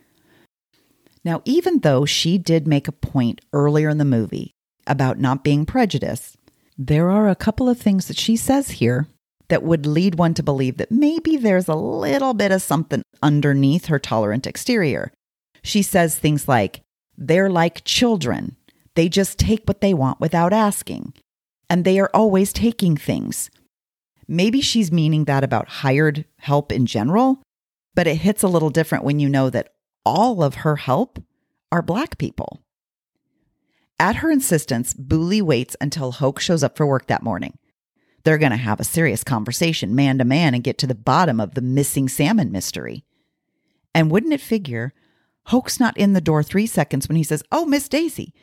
Now, 1.25 1.43
even 1.45 1.81
though 1.81 2.05
she 2.05 2.39
did 2.39 2.67
make 2.67 2.89
a 2.89 2.93
point 2.93 3.41
earlier 3.53 3.89
in 3.89 3.99
the 3.99 4.05
movie 4.05 4.53
about 4.87 5.19
not 5.19 5.45
being 5.45 5.67
prejudiced, 5.67 6.37
there 6.77 7.11
are 7.11 7.29
a 7.29 7.37
couple 7.37 7.69
of 7.69 7.79
things 7.79 8.07
that 8.09 8.19
she 8.19 8.37
says 8.37 8.73
here 8.73 9.09
that 9.49 9.63
would 9.63 9.87
lead 9.87 10.15
one 10.15 10.35
to 10.35 10.43
believe 10.43 10.77
that 10.77 10.93
maybe 10.93 11.37
there's 11.37 11.69
a 11.69 11.75
little 11.75 12.35
bit 12.35 12.53
of 12.53 12.63
something 12.63 13.03
underneath 13.23 13.87
her 13.87 13.99
tolerant 13.99 14.47
exterior. 14.47 15.13
She 15.63 15.83
says 15.83 16.19
things 16.19 16.47
like, 16.47 16.83
they're 17.17 17.51
like 17.51 17.85
children. 17.85 18.57
They 18.95 19.09
just 19.09 19.39
take 19.39 19.65
what 19.67 19.81
they 19.81 19.95
want 19.95 20.21
without 20.21 20.53
asking. 20.53 21.15
And 21.69 21.85
they 21.85 21.99
are 21.99 22.11
always 22.15 22.53
taking 22.53 22.97
things. 22.97 23.51
Maybe 24.29 24.61
she's 24.61 24.93
meaning 24.93 25.25
that 25.25 25.43
about 25.43 25.69
hired 25.69 26.27
help 26.37 26.71
in 26.71 26.85
general, 26.85 27.43
but 27.95 28.07
it 28.07 28.17
hits 28.17 28.43
a 28.43 28.49
little 28.49 28.71
different 28.71 29.05
when 29.05 29.19
you 29.19 29.29
know 29.29 29.49
that 29.49 29.73
all 30.05 30.43
of 30.43 30.57
her 30.57 30.77
help 30.77 31.23
are 31.73 31.83
Black 31.83 32.19
people. 32.19 32.61
At 33.99 34.17
her 34.17 34.31
insistence, 34.31 34.95
Boolie 34.95 35.43
waits 35.43 35.77
until 35.81 36.13
Hoke 36.13 36.39
shows 36.39 36.63
up 36.63 36.77
for 36.77 36.87
work 36.87 37.07
that 37.07 37.23
morning. 37.23 37.59
They're 38.23 38.39
going 38.39 38.53
to 38.53 38.57
have 38.57 38.79
a 38.79 38.85
serious 38.85 39.25
conversation, 39.25 39.95
man 39.95 40.19
to 40.19 40.25
man, 40.25 40.55
and 40.55 40.63
get 40.63 40.79
to 40.79 40.87
the 40.87 40.95
bottom 40.95 41.41
of 41.41 41.55
the 41.55 41.61
missing 41.61 42.09
salmon 42.09 42.53
mystery. 42.53 43.05
And 43.95 44.11
wouldn't 44.11 44.35
it 44.35 44.41
figure, 44.41 44.93
Hoke's 45.47 45.81
not 45.81 45.97
in 45.97 46.13
the 46.13 46.21
door 46.21 46.43
three 46.43 46.67
seconds 46.67 47.09
when 47.09 47.17
he 47.17 47.25
says, 47.25 47.43
Oh, 47.51 47.65
Miss 47.65 47.89
Daisy, 47.89 48.35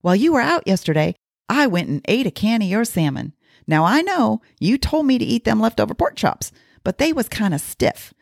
while 0.00 0.16
you 0.16 0.32
were 0.32 0.40
out 0.40 0.66
yesterday, 0.66 1.16
I 1.48 1.66
went 1.66 1.88
and 1.88 2.02
ate 2.06 2.26
a 2.26 2.30
can 2.30 2.62
of 2.62 2.68
your 2.68 2.84
salmon. 2.84 3.34
Now 3.66 3.84
I 3.84 4.02
know 4.02 4.42
you 4.58 4.78
told 4.78 5.06
me 5.06 5.18
to 5.18 5.24
eat 5.24 5.44
them 5.44 5.60
leftover 5.60 5.94
pork 5.94 6.16
chops, 6.16 6.52
but 6.84 6.98
they 6.98 7.12
was 7.12 7.28
kind 7.28 7.54
of 7.54 7.60
stiff. 7.60 8.12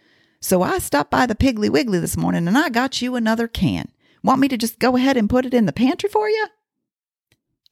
So 0.41 0.63
I 0.63 0.79
stopped 0.79 1.11
by 1.11 1.27
the 1.27 1.35
Piggly 1.35 1.71
Wiggly 1.71 1.99
this 1.99 2.17
morning 2.17 2.49
and 2.49 2.57
I 2.57 2.69
got 2.69 3.03
you 3.03 3.15
another 3.15 3.49
can. 3.49 3.89
Want 4.23 4.41
me 4.41 4.49
to 4.49 4.57
just 4.57 4.79
go 4.79 4.97
ahead 4.97 5.17
and 5.17 5.31
put 5.31 5.47
it 5.47 5.55
in 5.55 5.67
the 5.67 5.73
pantry 5.73 6.09
for 6.09 6.29
you? 6.29 6.47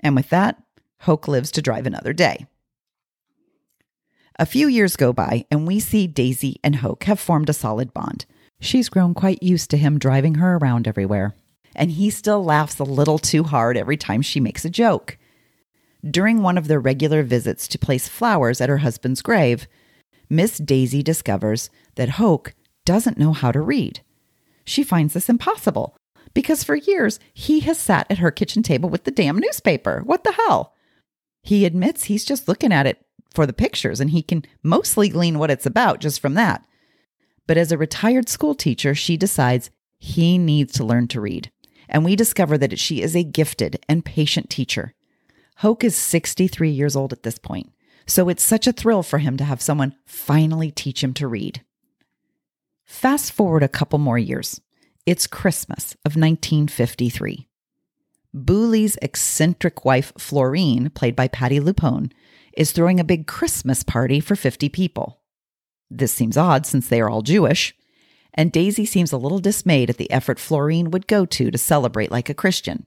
And 0.01 0.15
with 0.15 0.31
that, 0.31 0.63
Hoke 1.01 1.29
lives 1.29 1.51
to 1.53 1.63
drive 1.63 1.87
another 1.87 2.13
day. 2.13 2.47
A 4.39 4.47
few 4.47 4.69
years 4.69 4.97
go 4.97 5.13
by, 5.13 5.47
and 5.51 5.67
we 5.67 5.81
see 5.81 6.07
Daisy 6.07 6.61
and 6.63 6.77
Hoke 6.77 7.05
have 7.05 7.19
formed 7.19 7.49
a 7.49 7.53
solid 7.53 7.93
bond. 7.93 8.25
She's 8.61 8.89
grown 8.89 9.15
quite 9.15 9.43
used 9.43 9.71
to 9.71 9.77
him 9.77 9.99
driving 9.99 10.37
her 10.37 10.57
around 10.57 10.87
everywhere, 10.87 11.35
and 11.75 11.91
he 11.91 12.09
still 12.11 12.45
laughs 12.45 12.79
a 12.79 12.85
little 12.85 13.19
too 13.19 13.43
hard 13.43 13.77
every 13.77 13.97
time 13.97 14.23
she 14.23 14.39
makes 14.41 14.65
a 14.65 14.71
joke. 14.71 15.19
During 16.09 16.43
one 16.43 16.57
of 16.57 16.69
their 16.69 16.81
regular 16.81 17.23
visits 17.23 17.67
to 17.69 17.79
place 17.79 18.09
flowers 18.09 18.61
at 18.61 18.69
her 18.69 18.79
husband's 18.79 19.23
grave, 19.23 19.67
Miss 20.31 20.59
Daisy 20.59 21.03
discovers 21.03 21.71
that 21.97 22.11
Hoke 22.11 22.55
doesn't 22.85 23.19
know 23.19 23.33
how 23.33 23.51
to 23.51 23.61
read. 23.61 24.01
She 24.65 24.85
finds 24.85 25.15
this 25.15 25.29
impossible 25.29 25.97
because 26.35 26.63
for 26.63 26.77
years 26.77 27.19
he 27.35 27.61
has 27.61 27.79
sat 27.79 28.07
at 28.11 28.19
her 28.19 28.31
kitchen 28.31 28.63
table 28.63 28.89
with 28.89 29.05
the 29.05 29.11
damn 29.11 29.39
newspaper. 29.39 30.03
What 30.05 30.25
the 30.25 30.33
hell? 30.33 30.75
He 31.43 31.65
admits 31.65 32.05
he's 32.05 32.25
just 32.25 32.49
looking 32.49 32.73
at 32.73 32.87
it 32.87 33.05
for 33.35 33.47
the 33.47 33.53
pictures 33.53 34.01
and 34.01 34.11
he 34.11 34.23
can 34.23 34.45
mostly 34.63 35.09
glean 35.09 35.39
what 35.39 35.51
it's 35.51 35.67
about 35.67 36.01
just 36.01 36.21
from 36.21 36.35
that. 36.35 36.65
But 37.47 37.57
as 37.57 37.73
a 37.73 37.79
retired 37.79 38.29
school 38.29 38.55
teacher, 38.55 38.95
she 38.95 39.17
decides 39.17 39.71
he 39.99 40.39
needs 40.39 40.75
to 40.75 40.85
learn 40.85 41.09
to 41.09 41.21
read. 41.21 41.51
And 41.89 42.05
we 42.05 42.15
discover 42.15 42.59
that 42.59 42.79
she 42.79 43.01
is 43.01 43.17
a 43.17 43.25
gifted 43.25 43.83
and 43.89 44.05
patient 44.05 44.51
teacher. 44.51 44.95
Hoke 45.59 45.83
is 45.83 45.97
63 45.97 46.71
years 46.71 46.95
old 46.95 47.13
at 47.13 47.25
this 47.25 47.37
point, 47.37 47.73
so 48.07 48.29
it's 48.29 48.45
such 48.45 48.69
a 48.69 48.73
thrill 48.73 49.03
for 49.03 49.19
him 49.19 49.37
to 49.37 49.45
have 49.45 49.61
someone 49.61 49.97
finally 50.07 50.71
teach 50.71 51.03
him 51.03 51.13
to 51.15 51.27
read. 51.27 51.65
Fast 52.85 53.33
forward 53.33 53.65
a 53.65 53.69
couple 53.69 53.99
more 53.99 54.21
years. 54.21 54.61
It's 55.05 55.27
Christmas 55.27 55.95
of 56.05 56.15
1953. 56.15 57.49
Boolie's 58.33 58.99
eccentric 59.03 59.85
wife, 59.85 60.13
Florine, 60.17 60.91
played 60.91 61.17
by 61.17 61.27
Patti 61.27 61.59
LuPone, 61.59 62.13
is 62.53 62.71
throwing 62.71 63.01
a 63.01 63.05
big 63.05 63.27
Christmas 63.27 63.83
party 63.83 64.21
for 64.21 64.37
50 64.37 64.69
people. 64.69 65.23
This 65.91 66.13
seems 66.13 66.37
odd 66.37 66.67
since 66.67 66.89
they 66.89 67.01
are 67.01 67.11
all 67.11 67.23
Jewish, 67.23 67.75
and 68.33 68.53
Daisy 68.53 68.87
seems 68.87 69.11
a 69.11 69.19
little 69.19 69.41
dismayed 69.41 69.91
at 69.91 69.97
the 69.97 70.13
effort 70.13 70.39
Florine 70.39 70.93
would 70.93 71.09
go 71.09 71.27
to 71.27 71.51
to 71.51 71.59
celebrate 71.59 72.13
like 72.13 72.29
a 72.29 72.35
Christian. 72.35 72.87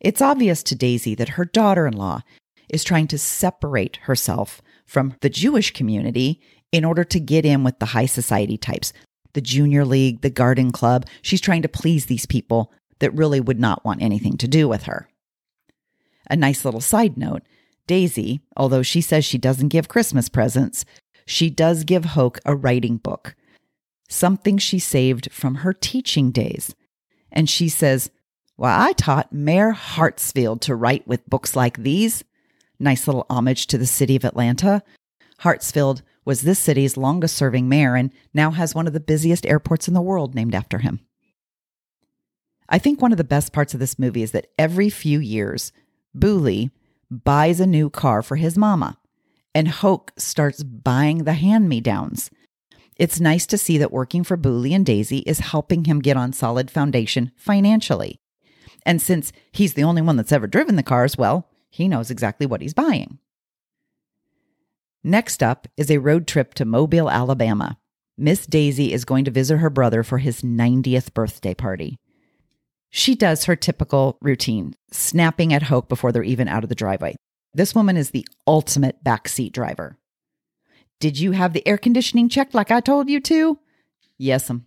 It's 0.00 0.22
obvious 0.22 0.62
to 0.64 0.74
Daisy 0.74 1.14
that 1.14 1.30
her 1.30 1.44
daughter 1.44 1.86
in 1.86 1.94
law 1.96 2.22
is 2.68 2.84
trying 2.84 3.06
to 3.08 3.18
separate 3.18 3.96
herself 4.02 4.60
from 4.84 5.14
the 5.20 5.30
Jewish 5.30 5.72
community 5.72 6.40
in 6.72 6.84
order 6.84 7.04
to 7.04 7.20
get 7.20 7.44
in 7.44 7.64
with 7.64 7.78
the 7.78 7.86
high 7.86 8.06
society 8.06 8.56
types, 8.56 8.92
the 9.32 9.40
junior 9.40 9.84
league, 9.84 10.20
the 10.20 10.30
garden 10.30 10.72
club. 10.72 11.06
She's 11.22 11.40
trying 11.40 11.62
to 11.62 11.68
please 11.68 12.06
these 12.06 12.26
people 12.26 12.72
that 12.98 13.14
really 13.14 13.40
would 13.40 13.60
not 13.60 13.84
want 13.84 14.02
anything 14.02 14.36
to 14.38 14.48
do 14.48 14.68
with 14.68 14.84
her. 14.84 15.08
A 16.28 16.36
nice 16.36 16.64
little 16.64 16.80
side 16.80 17.16
note 17.16 17.42
Daisy, 17.86 18.40
although 18.56 18.82
she 18.82 19.00
says 19.00 19.24
she 19.24 19.38
doesn't 19.38 19.68
give 19.68 19.88
Christmas 19.88 20.28
presents, 20.28 20.84
she 21.24 21.50
does 21.50 21.84
give 21.84 22.04
Hoke 22.04 22.40
a 22.44 22.54
writing 22.54 22.96
book, 22.96 23.36
something 24.08 24.58
she 24.58 24.78
saved 24.78 25.30
from 25.30 25.56
her 25.56 25.72
teaching 25.72 26.30
days. 26.30 26.74
And 27.30 27.48
she 27.48 27.68
says, 27.68 28.10
Well, 28.58 28.78
I 28.78 28.92
taught 28.92 29.32
Mayor 29.32 29.72
Hartsfield 29.72 30.60
to 30.62 30.74
write 30.74 31.06
with 31.06 31.28
books 31.28 31.54
like 31.54 31.78
these. 31.78 32.24
Nice 32.78 33.06
little 33.06 33.26
homage 33.28 33.66
to 33.68 33.78
the 33.78 33.86
city 33.86 34.16
of 34.16 34.24
Atlanta. 34.24 34.82
Hartsfield 35.40 36.02
was 36.24 36.42
this 36.42 36.58
city's 36.58 36.96
longest 36.96 37.36
serving 37.36 37.68
mayor 37.68 37.94
and 37.94 38.10
now 38.32 38.50
has 38.50 38.74
one 38.74 38.86
of 38.86 38.92
the 38.92 39.00
busiest 39.00 39.46
airports 39.46 39.88
in 39.88 39.94
the 39.94 40.00
world 40.00 40.34
named 40.34 40.54
after 40.54 40.78
him. 40.78 41.00
I 42.68 42.78
think 42.78 43.00
one 43.00 43.12
of 43.12 43.18
the 43.18 43.24
best 43.24 43.52
parts 43.52 43.74
of 43.74 43.80
this 43.80 43.98
movie 43.98 44.22
is 44.22 44.32
that 44.32 44.48
every 44.58 44.90
few 44.90 45.20
years, 45.20 45.72
Boolie, 46.16 46.70
buys 47.10 47.60
a 47.60 47.66
new 47.66 47.88
car 47.90 48.22
for 48.22 48.36
his 48.36 48.58
mama, 48.58 48.98
and 49.54 49.68
Hoke 49.68 50.12
starts 50.16 50.64
buying 50.64 51.24
the 51.24 51.34
hand 51.34 51.68
me 51.68 51.80
downs. 51.80 52.30
It's 52.96 53.20
nice 53.20 53.46
to 53.48 53.58
see 53.58 53.78
that 53.78 53.92
working 53.92 54.24
for 54.24 54.36
Boolie 54.36 54.74
and 54.74 54.84
Daisy 54.84 55.18
is 55.18 55.38
helping 55.38 55.84
him 55.84 56.00
get 56.00 56.16
on 56.16 56.32
solid 56.32 56.70
foundation 56.70 57.30
financially. 57.36 58.18
And 58.86 59.02
since 59.02 59.32
he's 59.50 59.74
the 59.74 59.82
only 59.82 60.00
one 60.00 60.16
that's 60.16 60.32
ever 60.32 60.46
driven 60.46 60.76
the 60.76 60.82
cars, 60.84 61.18
well, 61.18 61.48
he 61.68 61.88
knows 61.88 62.10
exactly 62.10 62.46
what 62.46 62.62
he's 62.62 62.72
buying. 62.72 63.18
Next 65.02 65.42
up 65.42 65.68
is 65.76 65.90
a 65.90 65.98
road 65.98 66.26
trip 66.26 66.54
to 66.54 66.64
Mobile, 66.64 67.10
Alabama. 67.10 67.78
Miss 68.16 68.46
Daisy 68.46 68.92
is 68.92 69.04
going 69.04 69.24
to 69.24 69.30
visit 69.30 69.58
her 69.58 69.68
brother 69.68 70.02
for 70.02 70.18
his 70.18 70.40
90th 70.40 71.12
birthday 71.12 71.52
party. 71.52 71.98
She 72.88 73.14
does 73.14 73.44
her 73.44 73.56
typical 73.56 74.16
routine, 74.22 74.74
snapping 74.90 75.52
at 75.52 75.64
Hoke 75.64 75.88
before 75.88 76.12
they're 76.12 76.22
even 76.22 76.48
out 76.48 76.62
of 76.62 76.68
the 76.68 76.74
driveway. 76.74 77.16
This 77.52 77.74
woman 77.74 77.96
is 77.96 78.10
the 78.10 78.26
ultimate 78.46 79.02
backseat 79.04 79.52
driver. 79.52 79.98
Did 81.00 81.18
you 81.18 81.32
have 81.32 81.52
the 81.52 81.66
air 81.66 81.76
conditioning 81.76 82.28
checked 82.28 82.54
like 82.54 82.70
I 82.70 82.80
told 82.80 83.10
you 83.10 83.20
to? 83.20 83.58
Yes'm. 84.18 84.64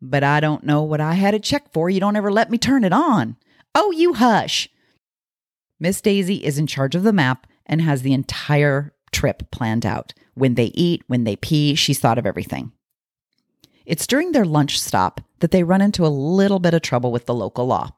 But 0.00 0.24
I 0.24 0.40
don't 0.40 0.64
know 0.64 0.82
what 0.82 1.00
I 1.00 1.14
had 1.14 1.34
it 1.34 1.42
checked 1.42 1.72
for. 1.72 1.90
You 1.90 2.00
don't 2.00 2.16
ever 2.16 2.32
let 2.32 2.50
me 2.50 2.58
turn 2.58 2.82
it 2.82 2.92
on. 2.92 3.36
Oh, 3.80 3.92
you 3.92 4.14
hush. 4.14 4.68
Miss 5.78 6.00
Daisy 6.00 6.44
is 6.44 6.58
in 6.58 6.66
charge 6.66 6.96
of 6.96 7.04
the 7.04 7.12
map 7.12 7.46
and 7.64 7.80
has 7.80 8.02
the 8.02 8.12
entire 8.12 8.92
trip 9.12 9.52
planned 9.52 9.86
out. 9.86 10.14
When 10.34 10.56
they 10.56 10.72
eat, 10.74 11.04
when 11.06 11.22
they 11.22 11.36
pee, 11.36 11.76
she's 11.76 12.00
thought 12.00 12.18
of 12.18 12.26
everything. 12.26 12.72
It's 13.86 14.08
during 14.08 14.32
their 14.32 14.44
lunch 14.44 14.80
stop 14.80 15.20
that 15.38 15.52
they 15.52 15.62
run 15.62 15.80
into 15.80 16.04
a 16.04 16.08
little 16.08 16.58
bit 16.58 16.74
of 16.74 16.82
trouble 16.82 17.12
with 17.12 17.26
the 17.26 17.34
local 17.34 17.66
law. 17.66 17.90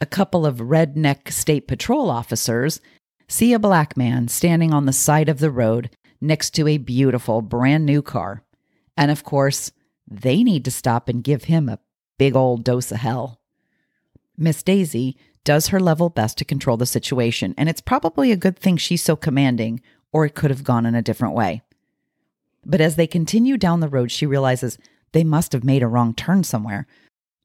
A 0.00 0.06
couple 0.06 0.46
of 0.46 0.58
redneck 0.58 1.32
state 1.32 1.66
patrol 1.66 2.08
officers 2.08 2.80
see 3.26 3.52
a 3.52 3.58
black 3.58 3.96
man 3.96 4.28
standing 4.28 4.72
on 4.72 4.86
the 4.86 4.92
side 4.92 5.28
of 5.28 5.40
the 5.40 5.50
road 5.50 5.90
next 6.20 6.50
to 6.50 6.68
a 6.68 6.78
beautiful 6.78 7.42
brand 7.42 7.84
new 7.84 8.02
car. 8.02 8.44
And 8.96 9.10
of 9.10 9.24
course, 9.24 9.72
they 10.08 10.44
need 10.44 10.64
to 10.64 10.70
stop 10.70 11.08
and 11.08 11.24
give 11.24 11.44
him 11.44 11.68
a 11.68 11.80
big 12.18 12.36
old 12.36 12.62
dose 12.62 12.92
of 12.92 12.98
hell. 12.98 13.40
Miss 14.36 14.62
Daisy 14.62 15.16
does 15.44 15.68
her 15.68 15.80
level 15.80 16.08
best 16.08 16.38
to 16.38 16.44
control 16.44 16.76
the 16.76 16.86
situation, 16.86 17.54
and 17.56 17.68
it's 17.68 17.80
probably 17.80 18.30
a 18.32 18.36
good 18.36 18.58
thing 18.58 18.76
she's 18.76 19.02
so 19.02 19.16
commanding, 19.16 19.80
or 20.12 20.24
it 20.24 20.34
could 20.34 20.50
have 20.50 20.64
gone 20.64 20.86
in 20.86 20.94
a 20.94 21.02
different 21.02 21.34
way. 21.34 21.62
But 22.64 22.80
as 22.80 22.96
they 22.96 23.06
continue 23.06 23.56
down 23.56 23.80
the 23.80 23.88
road, 23.88 24.12
she 24.12 24.26
realizes 24.26 24.78
they 25.12 25.24
must 25.24 25.52
have 25.52 25.64
made 25.64 25.82
a 25.82 25.88
wrong 25.88 26.14
turn 26.14 26.44
somewhere 26.44 26.86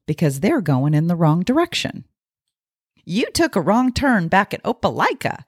because 0.06 0.40
they're 0.40 0.60
going 0.60 0.94
in 0.94 1.06
the 1.06 1.16
wrong 1.16 1.42
direction. 1.42 2.04
You 3.04 3.26
took 3.30 3.56
a 3.56 3.60
wrong 3.60 3.92
turn 3.92 4.28
back 4.28 4.54
at 4.54 4.62
Opelika. 4.62 5.44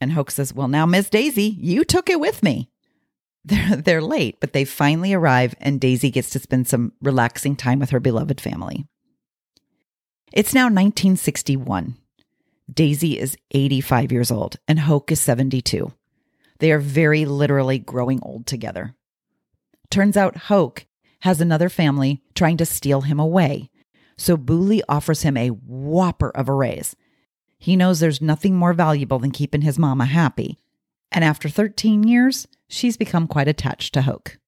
And 0.00 0.12
Hoke 0.12 0.30
says, 0.30 0.54
Well, 0.54 0.68
now, 0.68 0.86
Miss 0.86 1.10
Daisy, 1.10 1.56
you 1.58 1.84
took 1.84 2.08
it 2.08 2.20
with 2.20 2.42
me. 2.42 2.70
They're, 3.44 3.76
they're 3.76 4.02
late, 4.02 4.40
but 4.40 4.52
they 4.52 4.66
finally 4.66 5.14
arrive, 5.14 5.54
and 5.58 5.80
Daisy 5.80 6.10
gets 6.10 6.28
to 6.30 6.38
spend 6.38 6.68
some 6.68 6.92
relaxing 7.00 7.56
time 7.56 7.78
with 7.78 7.90
her 7.90 8.00
beloved 8.00 8.42
family. 8.42 8.84
It's 10.32 10.52
now 10.52 10.64
1961. 10.64 11.96
Daisy 12.72 13.18
is 13.18 13.36
85 13.50 14.12
years 14.12 14.30
old, 14.30 14.56
and 14.68 14.80
Hoke 14.80 15.10
is 15.10 15.20
72. 15.20 15.92
They 16.58 16.70
are 16.70 16.78
very 16.78 17.24
literally 17.24 17.78
growing 17.78 18.20
old 18.22 18.46
together. 18.46 18.94
Turns 19.90 20.16
out 20.16 20.36
Hoke 20.36 20.86
has 21.20 21.40
another 21.40 21.70
family 21.70 22.22
trying 22.34 22.58
to 22.58 22.66
steal 22.66 23.02
him 23.02 23.18
away. 23.18 23.70
So 24.18 24.36
Boolie 24.36 24.82
offers 24.88 25.22
him 25.22 25.36
a 25.36 25.48
whopper 25.48 26.30
of 26.30 26.48
a 26.48 26.52
raise. 26.52 26.94
He 27.58 27.74
knows 27.74 28.00
there's 28.00 28.20
nothing 28.20 28.54
more 28.54 28.74
valuable 28.74 29.18
than 29.18 29.30
keeping 29.30 29.62
his 29.62 29.78
mama 29.78 30.04
happy. 30.04 30.58
And 31.10 31.24
after 31.24 31.48
13 31.48 32.04
years, 32.04 32.46
she's 32.68 32.98
become 32.98 33.28
quite 33.28 33.48
attached 33.48 33.94
to 33.94 34.02
Hoke. 34.02 34.38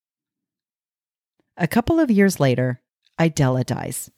A 1.57 1.67
couple 1.67 1.99
of 1.99 2.11
years 2.11 2.39
later, 2.39 2.81
Idella 3.19 3.63
dies. 3.63 4.11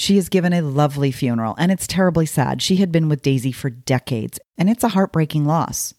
She 0.00 0.16
is 0.16 0.30
given 0.30 0.54
a 0.54 0.62
lovely 0.62 1.12
funeral, 1.12 1.54
and 1.58 1.70
it's 1.70 1.86
terribly 1.86 2.24
sad. 2.24 2.62
She 2.62 2.76
had 2.76 2.90
been 2.90 3.10
with 3.10 3.20
Daisy 3.20 3.52
for 3.52 3.68
decades, 3.68 4.40
and 4.56 4.70
it's 4.70 4.82
a 4.82 4.88
heartbreaking 4.88 5.44
loss. 5.44 5.92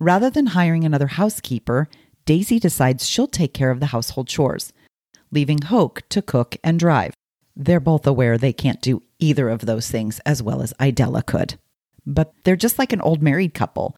Rather 0.00 0.30
than 0.30 0.46
hiring 0.46 0.82
another 0.82 1.06
housekeeper, 1.06 1.86
Daisy 2.24 2.58
decides 2.58 3.06
she'll 3.06 3.28
take 3.28 3.54
care 3.54 3.70
of 3.70 3.78
the 3.78 3.86
household 3.94 4.26
chores 4.26 4.72
leaving 5.30 5.62
Hoke 5.62 6.02
to 6.08 6.20
cook 6.20 6.56
and 6.64 6.76
drive. 6.80 7.14
They're 7.54 7.78
both 7.78 8.04
aware 8.04 8.36
they 8.36 8.52
can't 8.52 8.82
do 8.82 9.04
either 9.20 9.48
of 9.48 9.60
those 9.60 9.88
things 9.88 10.18
as 10.26 10.42
well 10.42 10.60
as 10.60 10.74
Idella 10.80 11.22
could. 11.22 11.56
But 12.04 12.32
they're 12.42 12.56
just 12.56 12.80
like 12.80 12.92
an 12.92 13.00
old 13.00 13.22
married 13.22 13.54
couple, 13.54 13.94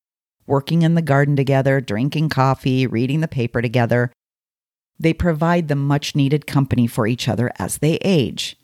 working 0.46 0.82
in 0.82 0.94
the 0.94 1.00
garden 1.00 1.36
together, 1.36 1.80
drinking 1.80 2.28
coffee, 2.28 2.86
reading 2.86 3.20
the 3.20 3.28
paper 3.28 3.62
together. 3.62 4.12
They 4.98 5.14
provide 5.14 5.68
the 5.68 5.76
much 5.76 6.14
needed 6.14 6.46
company 6.46 6.86
for 6.86 7.06
each 7.06 7.28
other 7.28 7.50
as 7.58 7.78
they 7.78 7.94
age. 8.02 8.58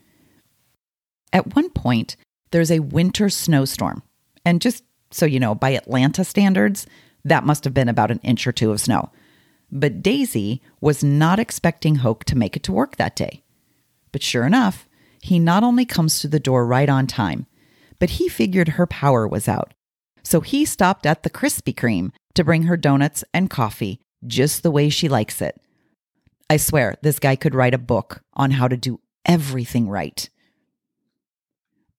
At 1.33 1.55
one 1.55 1.71
point, 1.71 2.17
there's 2.51 2.71
a 2.71 2.81
winter 2.81 3.29
snowstorm. 3.29 4.03
And 4.45 4.61
just 4.61 4.85
so 5.11 5.27
you 5.27 5.41
know, 5.41 5.55
by 5.55 5.71
Atlanta 5.71 6.25
standards, 6.25 6.87
that 7.25 7.45
must 7.45 7.65
have 7.65 7.75
been 7.75 7.89
about 7.89 8.11
an 8.11 8.21
inch 8.23 8.47
or 8.47 8.53
two 8.53 8.71
of 8.71 8.81
snow. 8.81 9.11
But 9.71 10.03
Daisy 10.03 10.63
was 10.81 11.03
not 11.03 11.41
expecting 11.41 11.97
Hoke 11.97 12.25
to 12.25 12.37
make 12.37 12.57
it 12.57 12.63
to 12.65 12.73
work 12.73 12.97
that 12.97 13.17
day. 13.17 13.43
But 14.13 14.23
sure 14.23 14.47
enough, 14.47 14.89
he 15.21 15.39
not 15.39 15.65
only 15.65 15.85
comes 15.85 16.21
to 16.21 16.29
the 16.29 16.39
door 16.39 16.65
right 16.65 16.89
on 16.89 17.07
time, 17.07 17.47
but 17.99 18.11
he 18.11 18.29
figured 18.29 18.69
her 18.69 18.87
power 18.87 19.27
was 19.27 19.49
out. 19.49 19.75
So 20.23 20.41
he 20.41 20.65
stopped 20.65 21.07
at 21.07 21.23
the 21.23 21.31
Krispy 21.31 21.75
Kreme 21.75 22.13
to 22.35 22.45
bring 22.45 22.65
her 22.65 22.77
donuts 22.77 23.25
and 23.35 23.51
coffee 23.51 24.01
just 24.27 24.63
the 24.63 24.71
way 24.71 24.89
she 24.89 25.09
likes 25.09 25.41
it. 25.41 25.61
I 26.49 26.59
swear, 26.59 26.97
this 27.03 27.19
guy 27.19 27.37
could 27.37 27.55
write 27.55 27.75
a 27.75 27.79
book 27.79 28.23
on 28.35 28.53
how 28.53 28.69
to 28.69 28.77
do 28.77 29.01
everything 29.25 29.89
right. 29.89 30.29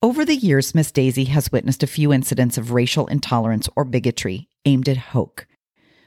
Over 0.04 0.26
the 0.26 0.36
years, 0.36 0.76
Miss 0.76 0.92
Daisy 0.92 1.26
has 1.26 1.52
witnessed 1.52 1.82
a 1.82 1.88
few 1.88 2.14
incidents 2.14 2.56
of 2.56 2.72
racial 2.72 3.08
intolerance 3.08 3.68
or 3.76 3.84
bigotry 3.84 4.48
aimed 4.64 4.88
at 4.88 4.98
Hoke. 4.98 5.48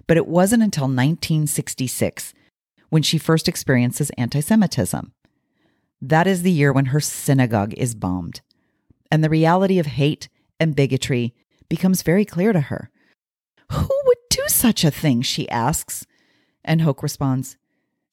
But 0.07 0.17
it 0.17 0.29
wasn't 0.29 0.63
until 0.63 0.85
1966 0.85 2.33
when 2.89 3.03
she 3.03 3.19
first 3.19 3.49
experiences 3.49 4.11
anti 4.11 4.41
Semitism. 4.41 5.13
That 6.01 6.29
is 6.29 6.43
the 6.43 6.53
year 6.53 6.73
when 6.73 6.87
her 6.87 7.01
synagogue 7.01 7.75
is 7.75 7.97
bombed. 7.97 8.43
And 9.11 9.25
the 9.25 9.29
reality 9.29 9.81
of 9.81 9.87
hate 9.87 10.29
and 10.61 10.77
bigotry 10.77 11.35
becomes 11.69 12.03
very 12.03 12.25
clear 12.25 12.53
to 12.53 12.61
her. 12.61 12.91
Who 13.73 13.89
would 14.07 14.19
do 14.31 14.45
such 14.47 14.85
a 14.85 14.93
thing? 14.93 15.23
she 15.23 15.49
asks. 15.49 16.07
And 16.65 16.83
Hoke 16.83 17.03
responds, 17.03 17.57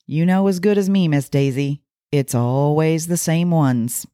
You 0.08 0.26
know 0.26 0.48
as 0.48 0.60
good 0.60 0.80
as 0.80 0.90
me, 0.90 1.08
Miss 1.08 1.30
Daisy. 1.30 1.84
It's 2.12 2.34
always 2.34 3.06
the 3.06 3.18
same 3.18 3.52
ones. 3.52 4.08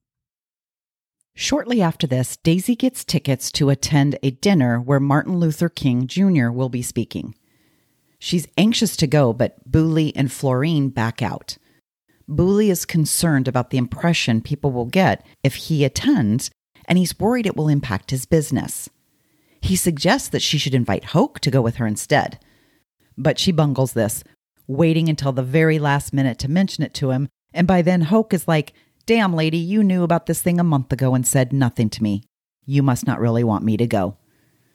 Shortly 1.36 1.82
after 1.82 2.06
this, 2.06 2.38
Daisy 2.38 2.76
gets 2.76 3.04
tickets 3.04 3.52
to 3.54 3.70
attend 3.70 4.20
a 4.22 4.32
dinner 4.32 4.80
where 4.80 5.00
Martin 5.00 5.38
Luther 5.38 5.70
King 5.70 6.08
Jr. 6.08 6.50
will 6.50 6.70
be 6.70 6.82
speaking. 6.82 7.36
She's 8.20 8.48
anxious 8.58 8.96
to 8.98 9.08
go, 9.08 9.34
but 9.34 9.70
Boolie 9.70 10.14
and 10.16 10.32
Florine 10.32 10.90
back 10.90 11.22
out. 11.22 11.58
Boolie 12.30 12.70
is 12.70 12.86
concerned 12.86 13.48
about 13.48 13.70
the 13.70 13.78
impression 13.78 14.42
people 14.42 14.72
will 14.72 14.86
get 14.86 15.26
if 15.44 15.56
he 15.56 15.84
attends, 15.84 16.52
and 16.86 16.98
he's 16.98 17.20
worried 17.20 17.46
it 17.46 17.58
will 17.58 17.68
impact 17.68 18.12
his 18.12 18.26
business. 18.26 18.90
He 19.60 19.76
suggests 19.76 20.30
that 20.30 20.42
she 20.42 20.58
should 20.58 20.76
invite 20.76 21.06
Hoke 21.06 21.40
to 21.40 21.52
go 21.52 21.62
with 21.62 21.76
her 21.76 21.88
instead. 21.88 22.40
But 23.18 23.40
she 23.40 23.52
bungles 23.52 23.94
this, 23.94 24.24
waiting 24.68 25.10
until 25.10 25.32
the 25.32 25.44
very 25.44 25.80
last 25.80 26.14
minute 26.14 26.38
to 26.40 26.50
mention 26.50 26.84
it 26.84 26.94
to 26.96 27.12
him, 27.12 27.28
and 27.54 27.68
by 27.68 27.82
then 27.82 28.02
Hoke 28.04 28.34
is 28.34 28.48
like, 28.48 28.74
Damn, 29.06 29.34
lady, 29.34 29.58
you 29.58 29.84
knew 29.84 30.04
about 30.04 30.28
this 30.28 30.42
thing 30.42 30.60
a 30.60 30.64
month 30.64 30.94
ago 30.94 31.14
and 31.14 31.28
said 31.28 31.52
nothing 31.52 31.90
to 31.90 32.04
me. 32.04 32.24
You 32.66 32.82
must 32.82 33.06
not 33.06 33.20
really 33.20 33.44
want 33.44 33.66
me 33.66 33.76
to 33.76 33.86
go. 33.86 34.18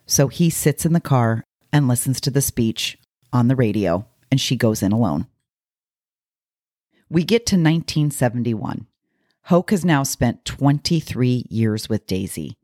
So 0.05 0.29
he 0.29 0.51
sits 0.51 0.85
in 0.85 0.93
the 0.93 1.01
car 1.01 1.45
and 1.73 1.89
listens 1.89 2.21
to 2.23 2.31
the 2.31 2.43
speech 2.43 2.99
on 3.33 3.49
the 3.49 3.57
radio, 3.57 4.07
and 4.31 4.41
she 4.41 4.57
goes 4.57 4.83
in 4.83 4.93
alone. 4.93 5.27
We 7.09 7.25
get 7.25 7.47
to 7.47 7.57
1971. 7.57 8.87
Hoke 9.45 9.71
has 9.71 9.85
now 9.85 10.03
spent 10.03 10.45
23 10.45 11.47
years 11.49 11.89
with 11.89 12.07
Daisy. 12.07 12.55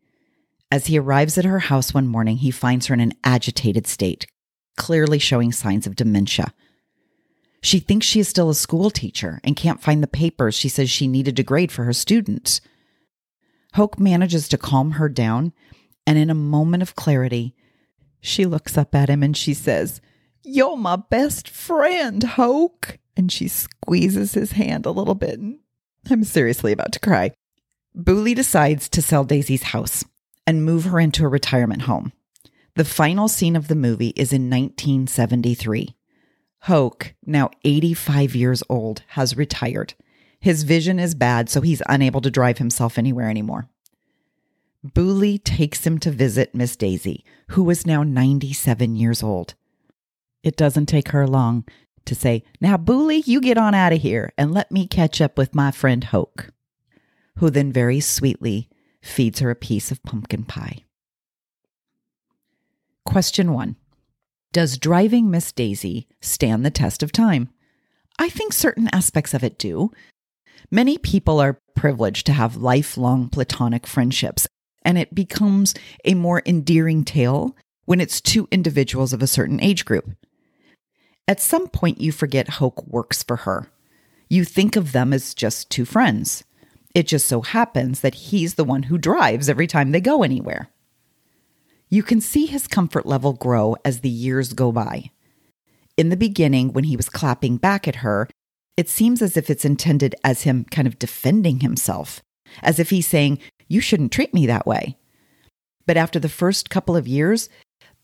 As 0.70 0.86
he 0.86 0.98
arrives 0.98 1.38
at 1.38 1.46
her 1.46 1.60
house 1.60 1.94
one 1.94 2.06
morning, 2.06 2.38
he 2.38 2.50
finds 2.50 2.86
her 2.86 2.94
in 2.94 3.00
an 3.00 3.14
agitated 3.24 3.86
state, 3.86 4.26
clearly 4.76 5.18
showing 5.18 5.50
signs 5.50 5.86
of 5.86 5.96
dementia. 5.96 6.52
She 7.64 7.78
thinks 7.78 8.04
she 8.04 8.20
is 8.20 8.28
still 8.28 8.50
a 8.50 8.54
school 8.54 8.90
teacher 8.90 9.40
and 9.42 9.56
can't 9.56 9.80
find 9.80 10.02
the 10.02 10.06
papers 10.06 10.54
she 10.54 10.68
says 10.68 10.90
she 10.90 11.08
needed 11.08 11.34
to 11.36 11.42
grade 11.42 11.72
for 11.72 11.84
her 11.84 11.94
students. 11.94 12.60
Hoke 13.72 13.98
manages 13.98 14.48
to 14.48 14.58
calm 14.58 14.92
her 14.92 15.08
down, 15.08 15.54
and 16.06 16.18
in 16.18 16.28
a 16.28 16.34
moment 16.34 16.82
of 16.82 16.94
clarity, 16.94 17.54
she 18.20 18.44
looks 18.44 18.76
up 18.76 18.94
at 18.94 19.08
him 19.08 19.22
and 19.22 19.34
she 19.34 19.54
says, 19.54 20.02
You're 20.42 20.76
my 20.76 20.96
best 20.96 21.48
friend, 21.48 22.22
Hoke. 22.22 22.98
And 23.16 23.32
she 23.32 23.48
squeezes 23.48 24.34
his 24.34 24.52
hand 24.52 24.84
a 24.84 24.90
little 24.90 25.14
bit. 25.14 25.40
I'm 26.10 26.24
seriously 26.24 26.70
about 26.70 26.92
to 26.92 27.00
cry. 27.00 27.30
Boolie 27.96 28.34
decides 28.34 28.90
to 28.90 29.00
sell 29.00 29.24
Daisy's 29.24 29.62
house 29.62 30.04
and 30.46 30.66
move 30.66 30.84
her 30.84 31.00
into 31.00 31.24
a 31.24 31.28
retirement 31.28 31.82
home. 31.82 32.12
The 32.76 32.84
final 32.84 33.26
scene 33.26 33.56
of 33.56 33.68
the 33.68 33.74
movie 33.74 34.12
is 34.16 34.34
in 34.34 34.50
1973. 34.50 35.96
Hoke, 36.64 37.12
now 37.26 37.50
85 37.64 38.34
years 38.34 38.62
old, 38.70 39.02
has 39.08 39.36
retired. 39.36 39.92
His 40.40 40.62
vision 40.62 40.98
is 40.98 41.14
bad, 41.14 41.50
so 41.50 41.60
he's 41.60 41.82
unable 41.90 42.22
to 42.22 42.30
drive 42.30 42.56
himself 42.56 42.96
anywhere 42.96 43.28
anymore. 43.28 43.68
Boolie 44.82 45.44
takes 45.44 45.86
him 45.86 45.98
to 45.98 46.10
visit 46.10 46.54
Miss 46.54 46.74
Daisy, 46.74 47.22
who 47.48 47.68
is 47.68 47.86
now 47.86 48.02
97 48.02 48.96
years 48.96 49.22
old. 49.22 49.52
It 50.42 50.56
doesn't 50.56 50.86
take 50.86 51.08
her 51.08 51.26
long 51.26 51.66
to 52.06 52.14
say, 52.14 52.42
Now, 52.62 52.78
Boolie, 52.78 53.26
you 53.26 53.42
get 53.42 53.58
on 53.58 53.74
out 53.74 53.92
of 53.92 54.00
here 54.00 54.32
and 54.38 54.54
let 54.54 54.72
me 54.72 54.86
catch 54.86 55.20
up 55.20 55.36
with 55.36 55.54
my 55.54 55.70
friend 55.70 56.02
Hoke, 56.04 56.48
who 57.36 57.50
then 57.50 57.72
very 57.72 58.00
sweetly 58.00 58.70
feeds 59.02 59.40
her 59.40 59.50
a 59.50 59.54
piece 59.54 59.90
of 59.90 60.02
pumpkin 60.02 60.44
pie. 60.44 60.84
Question 63.04 63.52
one 63.52 63.76
does 64.54 64.78
driving 64.78 65.30
Miss 65.30 65.50
Daisy 65.50 66.06
stand 66.22 66.64
the 66.64 66.70
test 66.70 67.02
of 67.02 67.10
time? 67.10 67.50
I 68.20 68.28
think 68.28 68.52
certain 68.52 68.88
aspects 68.92 69.34
of 69.34 69.42
it 69.42 69.58
do. 69.58 69.90
Many 70.70 70.96
people 70.96 71.40
are 71.40 71.58
privileged 71.74 72.24
to 72.26 72.32
have 72.32 72.56
lifelong 72.56 73.28
platonic 73.28 73.84
friendships, 73.84 74.46
and 74.82 74.96
it 74.96 75.12
becomes 75.12 75.74
a 76.04 76.14
more 76.14 76.40
endearing 76.46 77.04
tale 77.04 77.56
when 77.84 78.00
it's 78.00 78.20
two 78.20 78.46
individuals 78.52 79.12
of 79.12 79.22
a 79.22 79.26
certain 79.26 79.60
age 79.60 79.84
group. 79.84 80.08
At 81.26 81.40
some 81.40 81.66
point, 81.66 82.00
you 82.00 82.12
forget 82.12 82.48
Hoke 82.48 82.86
works 82.86 83.24
for 83.24 83.38
her. 83.38 83.72
You 84.30 84.44
think 84.44 84.76
of 84.76 84.92
them 84.92 85.12
as 85.12 85.34
just 85.34 85.68
two 85.68 85.84
friends. 85.84 86.44
It 86.94 87.08
just 87.08 87.26
so 87.26 87.40
happens 87.40 88.02
that 88.02 88.14
he's 88.14 88.54
the 88.54 88.62
one 88.62 88.84
who 88.84 88.98
drives 88.98 89.48
every 89.48 89.66
time 89.66 89.90
they 89.90 90.00
go 90.00 90.22
anywhere. 90.22 90.70
You 91.88 92.02
can 92.02 92.20
see 92.20 92.46
his 92.46 92.66
comfort 92.66 93.06
level 93.06 93.32
grow 93.32 93.76
as 93.84 94.00
the 94.00 94.08
years 94.08 94.52
go 94.52 94.72
by. 94.72 95.10
In 95.96 96.08
the 96.08 96.16
beginning, 96.16 96.72
when 96.72 96.84
he 96.84 96.96
was 96.96 97.08
clapping 97.08 97.56
back 97.56 97.86
at 97.86 97.96
her, 97.96 98.28
it 98.76 98.88
seems 98.88 99.22
as 99.22 99.36
if 99.36 99.48
it's 99.48 99.64
intended 99.64 100.14
as 100.24 100.42
him 100.42 100.64
kind 100.64 100.88
of 100.88 100.98
defending 100.98 101.60
himself, 101.60 102.20
as 102.62 102.78
if 102.78 102.90
he's 102.90 103.06
saying, 103.06 103.38
You 103.68 103.80
shouldn't 103.80 104.12
treat 104.12 104.34
me 104.34 104.46
that 104.46 104.66
way. 104.66 104.96
But 105.86 105.96
after 105.96 106.18
the 106.18 106.28
first 106.28 106.70
couple 106.70 106.96
of 106.96 107.06
years, 107.06 107.48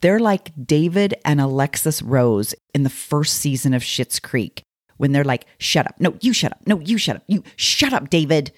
they're 0.00 0.20
like 0.20 0.52
David 0.66 1.14
and 1.24 1.40
Alexis 1.40 2.00
Rose 2.02 2.54
in 2.74 2.84
the 2.84 2.90
first 2.90 3.34
season 3.34 3.74
of 3.74 3.82
Schitt's 3.82 4.20
Creek, 4.20 4.62
when 4.98 5.12
they're 5.12 5.24
like, 5.24 5.46
Shut 5.58 5.86
up. 5.86 5.96
No, 5.98 6.16
you 6.20 6.32
shut 6.32 6.52
up. 6.52 6.60
No, 6.66 6.78
you 6.80 6.98
shut 6.98 7.16
up. 7.16 7.22
You 7.26 7.42
shut 7.56 7.92
up, 7.92 8.08
David. 8.10 8.52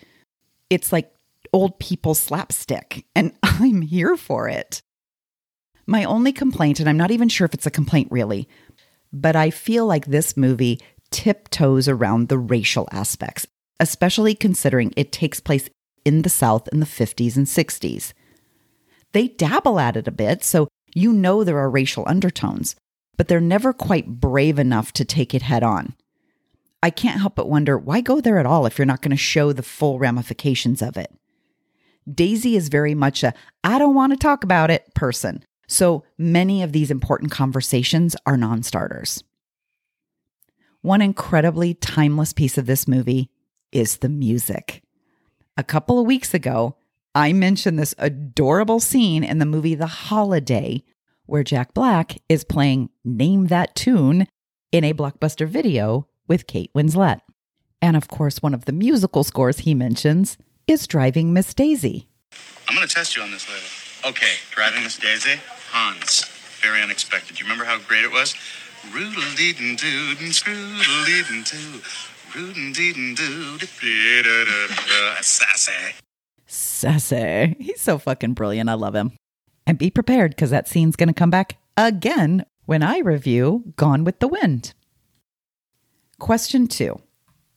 It's 0.68 0.92
like 0.92 1.10
old 1.52 1.78
people 1.78 2.14
slapstick, 2.14 3.06
and 3.14 3.32
I'm 3.42 3.82
here 3.82 4.16
for 4.16 4.48
it. 4.48 4.82
My 5.86 6.04
only 6.04 6.32
complaint, 6.32 6.80
and 6.80 6.88
I'm 6.88 6.96
not 6.96 7.10
even 7.10 7.28
sure 7.28 7.44
if 7.44 7.54
it's 7.54 7.66
a 7.66 7.70
complaint 7.70 8.08
really, 8.10 8.48
but 9.12 9.36
I 9.36 9.50
feel 9.50 9.86
like 9.86 10.06
this 10.06 10.36
movie 10.36 10.80
tiptoes 11.10 11.88
around 11.88 12.28
the 12.28 12.38
racial 12.38 12.88
aspects, 12.92 13.46
especially 13.80 14.34
considering 14.34 14.92
it 14.96 15.12
takes 15.12 15.40
place 15.40 15.68
in 16.04 16.22
the 16.22 16.30
South 16.30 16.68
in 16.68 16.80
the 16.80 16.86
50s 16.86 17.36
and 17.36 17.46
60s. 17.46 18.12
They 19.12 19.28
dabble 19.28 19.78
at 19.78 19.96
it 19.96 20.08
a 20.08 20.12
bit, 20.12 20.42
so 20.42 20.68
you 20.94 21.12
know 21.12 21.44
there 21.44 21.58
are 21.58 21.70
racial 21.70 22.04
undertones, 22.06 22.76
but 23.16 23.28
they're 23.28 23.40
never 23.40 23.72
quite 23.72 24.20
brave 24.20 24.58
enough 24.58 24.92
to 24.92 25.04
take 25.04 25.34
it 25.34 25.42
head 25.42 25.62
on. 25.62 25.94
I 26.82 26.90
can't 26.90 27.20
help 27.20 27.36
but 27.36 27.48
wonder 27.48 27.78
why 27.78 28.00
go 28.00 28.20
there 28.20 28.38
at 28.38 28.46
all 28.46 28.66
if 28.66 28.78
you're 28.78 28.86
not 28.86 29.02
going 29.02 29.12
to 29.12 29.16
show 29.16 29.52
the 29.52 29.62
full 29.62 29.98
ramifications 29.98 30.82
of 30.82 30.96
it. 30.96 31.12
Daisy 32.12 32.56
is 32.56 32.68
very 32.68 32.94
much 32.94 33.22
a 33.22 33.34
I 33.62 33.78
don't 33.78 33.94
want 33.94 34.12
to 34.12 34.16
talk 34.16 34.42
about 34.42 34.70
it 34.70 34.92
person. 34.94 35.44
So 35.72 36.04
many 36.18 36.62
of 36.62 36.72
these 36.72 36.90
important 36.90 37.30
conversations 37.30 38.14
are 38.26 38.36
non 38.36 38.62
starters. 38.62 39.24
One 40.82 41.00
incredibly 41.00 41.72
timeless 41.72 42.34
piece 42.34 42.58
of 42.58 42.66
this 42.66 42.86
movie 42.86 43.30
is 43.72 43.96
the 43.96 44.10
music. 44.10 44.82
A 45.56 45.64
couple 45.64 45.98
of 45.98 46.04
weeks 46.06 46.34
ago, 46.34 46.76
I 47.14 47.32
mentioned 47.32 47.78
this 47.78 47.94
adorable 47.96 48.80
scene 48.80 49.24
in 49.24 49.38
the 49.38 49.46
movie 49.46 49.74
The 49.74 49.86
Holiday 49.86 50.84
where 51.24 51.42
Jack 51.42 51.72
Black 51.72 52.18
is 52.28 52.44
playing 52.44 52.90
Name 53.02 53.46
That 53.46 53.74
Tune 53.74 54.26
in 54.72 54.84
a 54.84 54.92
blockbuster 54.92 55.48
video 55.48 56.06
with 56.28 56.46
Kate 56.46 56.70
Winslet. 56.74 57.20
And 57.80 57.96
of 57.96 58.08
course, 58.08 58.42
one 58.42 58.52
of 58.52 58.66
the 58.66 58.72
musical 58.72 59.24
scores 59.24 59.60
he 59.60 59.72
mentions 59.72 60.36
is 60.66 60.86
Driving 60.86 61.32
Miss 61.32 61.54
Daisy. 61.54 62.10
I'm 62.68 62.76
going 62.76 62.86
to 62.86 62.94
test 62.94 63.16
you 63.16 63.22
on 63.22 63.30
this 63.30 63.48
later. 63.48 64.10
Okay, 64.10 64.34
Driving 64.50 64.82
Miss 64.82 64.98
Daisy. 64.98 65.40
Hans. 65.72 66.24
Very 66.60 66.82
unexpected. 66.82 67.40
You 67.40 67.46
remember 67.46 67.64
how 67.64 67.78
great 67.78 68.04
it 68.04 68.12
was? 68.12 68.34
Roodle 68.92 69.22
deedin 69.36 69.78
doo 69.78 70.16
and 70.20 70.32
scroodle 70.32 71.04
deedin 71.06 71.44
doo. 71.50 71.80
Roodin. 72.32 73.16
Sassy. 75.22 75.94
Sassy. 76.46 77.56
He's 77.58 77.80
so 77.80 77.98
fucking 77.98 78.34
brilliant. 78.34 78.68
I 78.68 78.74
love 78.74 78.94
him. 78.94 79.12
And 79.66 79.78
be 79.78 79.90
prepared 79.90 80.32
because 80.32 80.50
that 80.50 80.68
scene's 80.68 80.96
going 80.96 81.08
to 81.08 81.14
come 81.14 81.30
back 81.30 81.58
again 81.76 82.44
when 82.66 82.82
I 82.82 82.98
review 82.98 83.72
Gone 83.76 84.04
with 84.04 84.18
the 84.18 84.28
Wind. 84.28 84.74
Question 86.18 86.68
two 86.68 87.00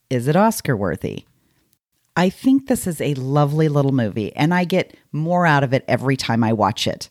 Is 0.10 0.28
it 0.28 0.36
Oscar 0.36 0.78
worthy? 0.78 1.26
I 2.16 2.30
think 2.30 2.68
this 2.68 2.88
is 2.88 3.02
a 3.02 3.14
lovely 3.16 3.68
little 3.68 3.92
movie, 3.92 4.34
and 4.36 4.54
I 4.54 4.64
get 4.64 4.96
more 5.12 5.46
out 5.46 5.64
of 5.64 5.74
it 5.74 5.84
every 5.88 6.16
time 6.16 6.44
I 6.46 6.54
watch 6.54 6.88
it. 6.88 7.10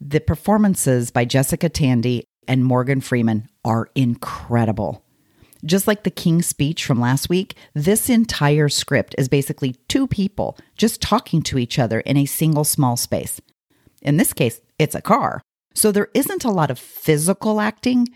The 0.00 0.20
performances 0.20 1.10
by 1.10 1.24
Jessica 1.24 1.68
Tandy 1.68 2.24
and 2.46 2.64
Morgan 2.64 3.00
Freeman 3.00 3.48
are 3.64 3.88
incredible. 3.96 5.04
Just 5.64 5.88
like 5.88 6.04
the 6.04 6.10
King's 6.10 6.46
speech 6.46 6.84
from 6.84 7.00
last 7.00 7.28
week, 7.28 7.56
this 7.74 8.08
entire 8.08 8.68
script 8.68 9.16
is 9.18 9.28
basically 9.28 9.74
two 9.88 10.06
people 10.06 10.56
just 10.76 11.02
talking 11.02 11.42
to 11.42 11.58
each 11.58 11.80
other 11.80 11.98
in 12.00 12.16
a 12.16 12.26
single 12.26 12.62
small 12.62 12.96
space. 12.96 13.40
In 14.00 14.18
this 14.18 14.32
case, 14.32 14.60
it's 14.78 14.94
a 14.94 15.02
car. 15.02 15.42
So 15.74 15.90
there 15.90 16.10
isn't 16.14 16.44
a 16.44 16.50
lot 16.50 16.70
of 16.70 16.78
physical 16.78 17.60
acting, 17.60 18.06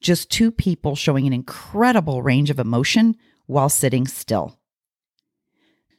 just 0.00 0.30
two 0.30 0.52
people 0.52 0.94
showing 0.94 1.26
an 1.26 1.32
incredible 1.32 2.22
range 2.22 2.50
of 2.50 2.60
emotion 2.60 3.16
while 3.46 3.68
sitting 3.68 4.06
still. 4.06 4.60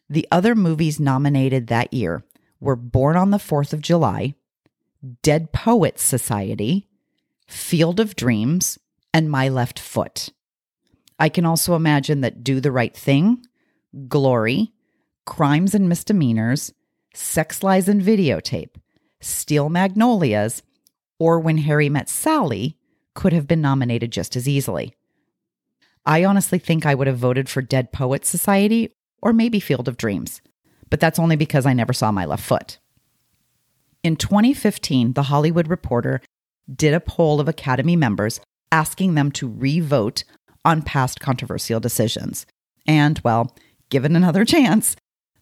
The 0.09 0.25
other 0.31 0.55
movies 0.55 1.01
nominated 1.01 1.67
that 1.67 1.93
year 1.93 2.23
were 2.61 2.77
Born 2.77 3.17
on 3.17 3.31
the 3.31 3.37
4th 3.37 3.73
of 3.73 3.81
July, 3.81 4.35
Dead 5.21 5.51
Poets 5.51 6.01
Society, 6.01 6.87
Field 7.47 7.99
of 7.99 8.15
Dreams, 8.15 8.79
and 9.13 9.29
My 9.29 9.49
Left 9.49 9.77
Foot. 9.77 10.29
I 11.19 11.29
can 11.29 11.45
also 11.45 11.75
imagine 11.75 12.21
that 12.21 12.43
Do 12.43 12.59
the 12.59 12.71
Right 12.71 12.95
Thing, 12.95 13.45
Glory, 14.07 14.71
Crimes 15.25 15.75
and 15.75 15.89
Misdemeanors, 15.89 16.73
Sex 17.13 17.63
Lies 17.63 17.87
and 17.87 18.01
Videotape, 18.01 18.75
Steel 19.19 19.69
Magnolias, 19.69 20.63
or 21.19 21.39
When 21.39 21.59
Harry 21.59 21.89
Met 21.89 22.09
Sally 22.09 22.77
could 23.13 23.33
have 23.33 23.47
been 23.47 23.61
nominated 23.61 24.11
just 24.11 24.35
as 24.35 24.47
easily. 24.47 24.95
I 26.05 26.25
honestly 26.25 26.59
think 26.59 26.85
I 26.85 26.95
would 26.95 27.07
have 27.07 27.17
voted 27.17 27.47
for 27.47 27.61
Dead 27.61 27.91
Poets 27.91 28.27
Society 28.27 28.89
or 29.21 29.31
maybe 29.31 29.59
Field 29.59 29.87
of 29.87 29.97
Dreams, 29.97 30.41
but 30.89 30.99
that's 30.99 31.19
only 31.19 31.35
because 31.35 31.65
I 31.65 31.73
never 31.73 31.93
saw 31.93 32.11
My 32.11 32.25
Left 32.25 32.43
Foot. 32.43 32.79
In 34.03 34.17
2015, 34.17 35.13
The 35.13 35.23
Hollywood 35.23 35.69
Reporter 35.69 36.21
did 36.73 36.93
a 36.93 36.99
poll 36.99 37.39
of 37.39 37.47
Academy 37.47 37.95
members 37.95 38.41
asking 38.69 39.15
them 39.15 39.31
to 39.31 39.47
re 39.47 39.79
vote 39.79 40.25
on 40.65 40.81
past 40.81 41.21
controversial 41.21 41.79
decisions. 41.79 42.45
And, 42.85 43.21
well, 43.23 43.55
given 43.89 44.15
another 44.15 44.43
chance, 44.55 44.97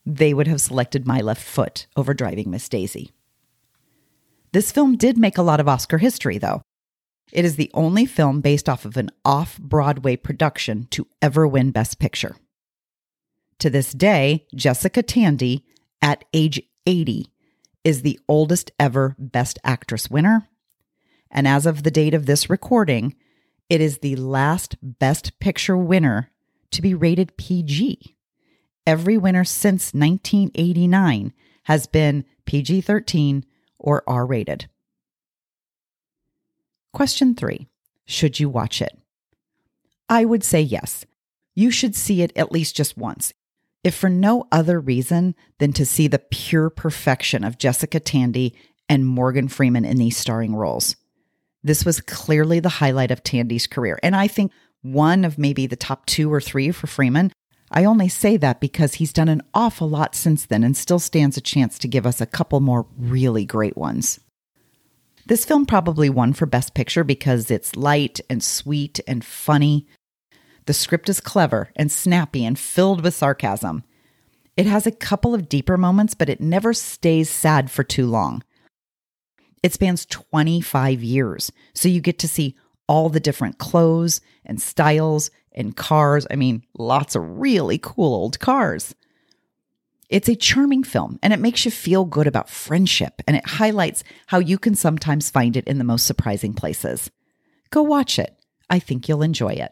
they 0.05 0.33
would 0.33 0.47
have 0.47 0.61
selected 0.61 1.07
My 1.07 1.21
Left 1.21 1.41
Foot 1.41 1.87
over 1.95 2.13
Driving 2.13 2.51
Miss 2.51 2.69
Daisy. 2.69 3.11
This 4.51 4.71
film 4.71 4.95
did 4.95 5.17
make 5.17 5.37
a 5.37 5.43
lot 5.43 5.59
of 5.59 5.67
Oscar 5.67 5.97
history, 5.97 6.37
though. 6.37 6.61
It 7.31 7.45
is 7.45 7.55
the 7.55 7.71
only 7.73 8.05
film 8.05 8.41
based 8.41 8.67
off 8.67 8.85
of 8.85 8.97
an 8.97 9.09
off 9.23 9.57
Broadway 9.57 10.17
production 10.17 10.87
to 10.91 11.07
ever 11.21 11.47
win 11.47 11.71
Best 11.71 11.97
Picture. 11.97 12.35
To 13.59 13.69
this 13.69 13.93
day, 13.93 14.45
Jessica 14.53 15.01
Tandy, 15.01 15.63
at 16.01 16.25
age 16.33 16.61
80, 16.85 17.31
is 17.83 18.01
the 18.01 18.19
oldest 18.27 18.71
ever 18.79 19.15
Best 19.17 19.59
Actress 19.63 20.09
winner. 20.09 20.47
And 21.29 21.47
as 21.47 21.65
of 21.65 21.83
the 21.83 21.91
date 21.91 22.13
of 22.13 22.25
this 22.25 22.49
recording, 22.49 23.15
it 23.69 23.81
is 23.81 23.99
the 23.99 24.15
last 24.17 24.75
Best 24.81 25.39
Picture 25.39 25.77
winner 25.77 26.31
to 26.71 26.81
be 26.81 26.93
rated 26.93 27.37
PG. 27.37 28.15
Every 28.85 29.17
winner 29.17 29.43
since 29.43 29.93
1989 29.93 31.33
has 31.63 31.87
been 31.87 32.25
PG 32.45 32.81
13 32.81 33.45
or 33.77 34.03
R 34.07 34.25
rated. 34.25 34.67
Question 36.93 37.35
three 37.35 37.67
Should 38.05 38.39
you 38.39 38.49
watch 38.49 38.81
it? 38.81 38.97
I 40.09 40.25
would 40.25 40.43
say 40.43 40.61
yes. 40.61 41.05
You 41.55 41.71
should 41.71 41.95
see 41.95 42.21
it 42.21 42.31
at 42.35 42.51
least 42.51 42.75
just 42.75 42.97
once, 42.97 43.33
if 43.83 43.95
for 43.95 44.09
no 44.09 44.47
other 44.51 44.79
reason 44.79 45.35
than 45.59 45.73
to 45.73 45.85
see 45.85 46.07
the 46.07 46.19
pure 46.19 46.69
perfection 46.69 47.43
of 47.43 47.57
Jessica 47.57 47.99
Tandy 47.99 48.55
and 48.87 49.05
Morgan 49.05 49.47
Freeman 49.47 49.85
in 49.85 49.97
these 49.97 50.17
starring 50.17 50.55
roles. 50.55 50.95
This 51.63 51.85
was 51.85 52.01
clearly 52.01 52.59
the 52.59 52.69
highlight 52.69 53.11
of 53.11 53.23
Tandy's 53.23 53.67
career. 53.67 53.99
And 54.03 54.15
I 54.15 54.27
think 54.27 54.51
one 54.81 55.23
of 55.25 55.37
maybe 55.37 55.67
the 55.67 55.75
top 55.75 56.05
two 56.05 56.31
or 56.31 56.41
three 56.41 56.71
for 56.71 56.87
Freeman. 56.87 57.31
I 57.71 57.85
only 57.85 58.09
say 58.09 58.35
that 58.37 58.59
because 58.59 58.95
he's 58.95 59.13
done 59.13 59.29
an 59.29 59.43
awful 59.53 59.89
lot 59.89 60.15
since 60.15 60.45
then 60.45 60.63
and 60.63 60.75
still 60.75 60.99
stands 60.99 61.37
a 61.37 61.41
chance 61.41 61.79
to 61.79 61.87
give 61.87 62.05
us 62.05 62.19
a 62.19 62.25
couple 62.25 62.59
more 62.59 62.85
really 62.97 63.45
great 63.45 63.77
ones. 63.77 64.19
This 65.25 65.45
film 65.45 65.65
probably 65.65 66.09
won 66.09 66.33
for 66.33 66.45
Best 66.45 66.73
Picture 66.73 67.03
because 67.03 67.49
it's 67.49 67.75
light 67.75 68.19
and 68.29 68.43
sweet 68.43 68.99
and 69.07 69.23
funny. 69.23 69.87
The 70.65 70.73
script 70.73 71.09
is 71.09 71.19
clever 71.19 71.71
and 71.75 71.91
snappy 71.91 72.45
and 72.45 72.57
filled 72.57 73.03
with 73.03 73.15
sarcasm. 73.15 73.83
It 74.55 74.65
has 74.65 74.85
a 74.85 74.91
couple 74.91 75.33
of 75.33 75.49
deeper 75.49 75.77
moments, 75.77 76.13
but 76.13 76.29
it 76.29 76.41
never 76.41 76.73
stays 76.73 77.29
sad 77.29 77.71
for 77.71 77.83
too 77.83 78.05
long. 78.05 78.43
It 79.63 79.73
spans 79.73 80.05
25 80.05 81.03
years. 81.03 81.51
So 81.73 81.87
you 81.87 82.01
get 82.01 82.19
to 82.19 82.27
see 82.27 82.55
all 82.87 83.09
the 83.09 83.19
different 83.19 83.57
clothes 83.57 84.21
and 84.45 84.61
styles 84.61 85.31
and 85.53 85.75
cars. 85.75 86.25
I 86.29 86.35
mean, 86.35 86.63
lots 86.77 87.15
of 87.15 87.39
really 87.39 87.77
cool 87.77 88.13
old 88.13 88.39
cars. 88.39 88.95
It's 90.09 90.27
a 90.27 90.35
charming 90.35 90.83
film 90.83 91.17
and 91.23 91.31
it 91.31 91.39
makes 91.39 91.63
you 91.63 91.71
feel 91.71 92.03
good 92.03 92.27
about 92.27 92.49
friendship 92.49 93.21
and 93.27 93.37
it 93.37 93.47
highlights 93.47 94.03
how 94.27 94.39
you 94.39 94.57
can 94.57 94.75
sometimes 94.75 95.29
find 95.29 95.55
it 95.55 95.67
in 95.67 95.77
the 95.77 95.85
most 95.85 96.05
surprising 96.05 96.53
places. 96.53 97.09
Go 97.69 97.81
watch 97.81 98.19
it. 98.19 98.37
I 98.69 98.79
think 98.79 99.07
you'll 99.07 99.21
enjoy 99.21 99.53
it. 99.53 99.71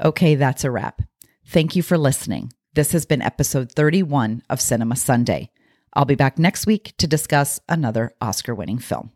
Okay, 0.00 0.34
that's 0.34 0.64
a 0.64 0.70
wrap. 0.70 1.02
Thank 1.46 1.76
you 1.76 1.82
for 1.82 1.98
listening. 1.98 2.52
This 2.74 2.92
has 2.92 3.04
been 3.04 3.20
episode 3.20 3.72
31 3.72 4.42
of 4.48 4.60
Cinema 4.60 4.96
Sunday. 4.96 5.50
I'll 5.92 6.06
be 6.06 6.14
back 6.14 6.38
next 6.38 6.66
week 6.66 6.94
to 6.98 7.06
discuss 7.06 7.60
another 7.68 8.14
Oscar 8.20 8.54
winning 8.54 8.78
film. 8.78 9.10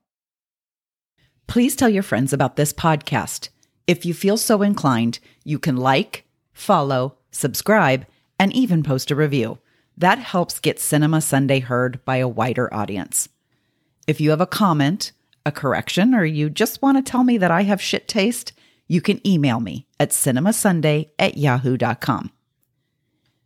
Please 1.46 1.76
tell 1.76 1.88
your 1.88 2.02
friends 2.02 2.32
about 2.32 2.56
this 2.56 2.72
podcast. 2.72 3.48
If 3.86 4.04
you 4.04 4.12
feel 4.12 4.36
so 4.36 4.62
inclined, 4.62 5.20
you 5.44 5.58
can 5.58 5.76
like, 5.76 6.26
follow, 6.52 7.16
subscribe, 7.30 8.04
and 8.38 8.52
even 8.52 8.82
post 8.82 9.10
a 9.10 9.16
review. 9.16 9.58
That 9.96 10.18
helps 10.18 10.58
get 10.58 10.78
Cinema 10.78 11.22
Sunday 11.22 11.60
heard 11.60 12.04
by 12.04 12.16
a 12.16 12.28
wider 12.28 12.72
audience. 12.74 13.30
If 14.06 14.20
you 14.20 14.30
have 14.30 14.42
a 14.42 14.46
comment, 14.46 15.12
a 15.46 15.52
correction, 15.52 16.14
or 16.14 16.24
you 16.24 16.50
just 16.50 16.82
want 16.82 16.98
to 16.98 17.10
tell 17.10 17.24
me 17.24 17.38
that 17.38 17.50
I 17.50 17.62
have 17.62 17.80
shit 17.80 18.08
taste, 18.08 18.52
you 18.88 19.00
can 19.00 19.26
email 19.26 19.60
me 19.60 19.86
at 19.98 20.10
cinemasunday 20.10 21.10
at 21.18 21.36
yahoo.com. 21.36 22.30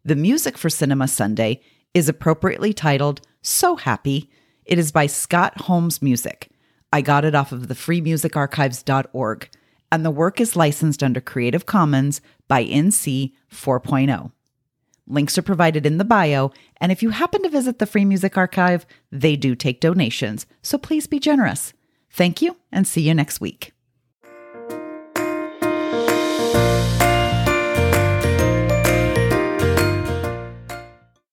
The 0.04 0.16
music 0.16 0.56
for 0.56 0.70
Cinema 0.70 1.08
Sunday 1.08 1.60
is 1.94 2.08
appropriately 2.08 2.72
titled 2.72 3.20
So 3.42 3.76
Happy. 3.76 4.30
It 4.64 4.78
is 4.78 4.92
by 4.92 5.06
Scott 5.06 5.62
Holmes 5.62 6.00
Music. 6.00 6.50
I 6.92 7.02
got 7.02 7.24
it 7.24 7.34
off 7.34 7.52
of 7.52 7.68
the 7.68 7.74
freemusicarchives.org, 7.74 9.50
and 9.92 10.04
the 10.04 10.10
work 10.10 10.40
is 10.40 10.56
licensed 10.56 11.02
under 11.02 11.20
Creative 11.20 11.66
Commons 11.66 12.20
by 12.48 12.64
NC 12.64 13.32
4.0. 13.52 14.32
Links 15.06 15.36
are 15.36 15.42
provided 15.42 15.86
in 15.86 15.98
the 15.98 16.04
bio, 16.04 16.52
and 16.80 16.92
if 16.92 17.02
you 17.02 17.10
happen 17.10 17.42
to 17.42 17.48
visit 17.48 17.78
the 17.78 17.86
Free 17.86 18.04
Music 18.04 18.36
Archive, 18.36 18.86
they 19.10 19.36
do 19.36 19.54
take 19.54 19.80
donations, 19.80 20.46
so 20.62 20.78
please 20.78 21.06
be 21.06 21.18
generous. 21.18 21.72
Thank 22.10 22.40
you, 22.40 22.56
and 22.70 22.86
see 22.86 23.02
you 23.02 23.14
next 23.14 23.40
week. 23.40 23.72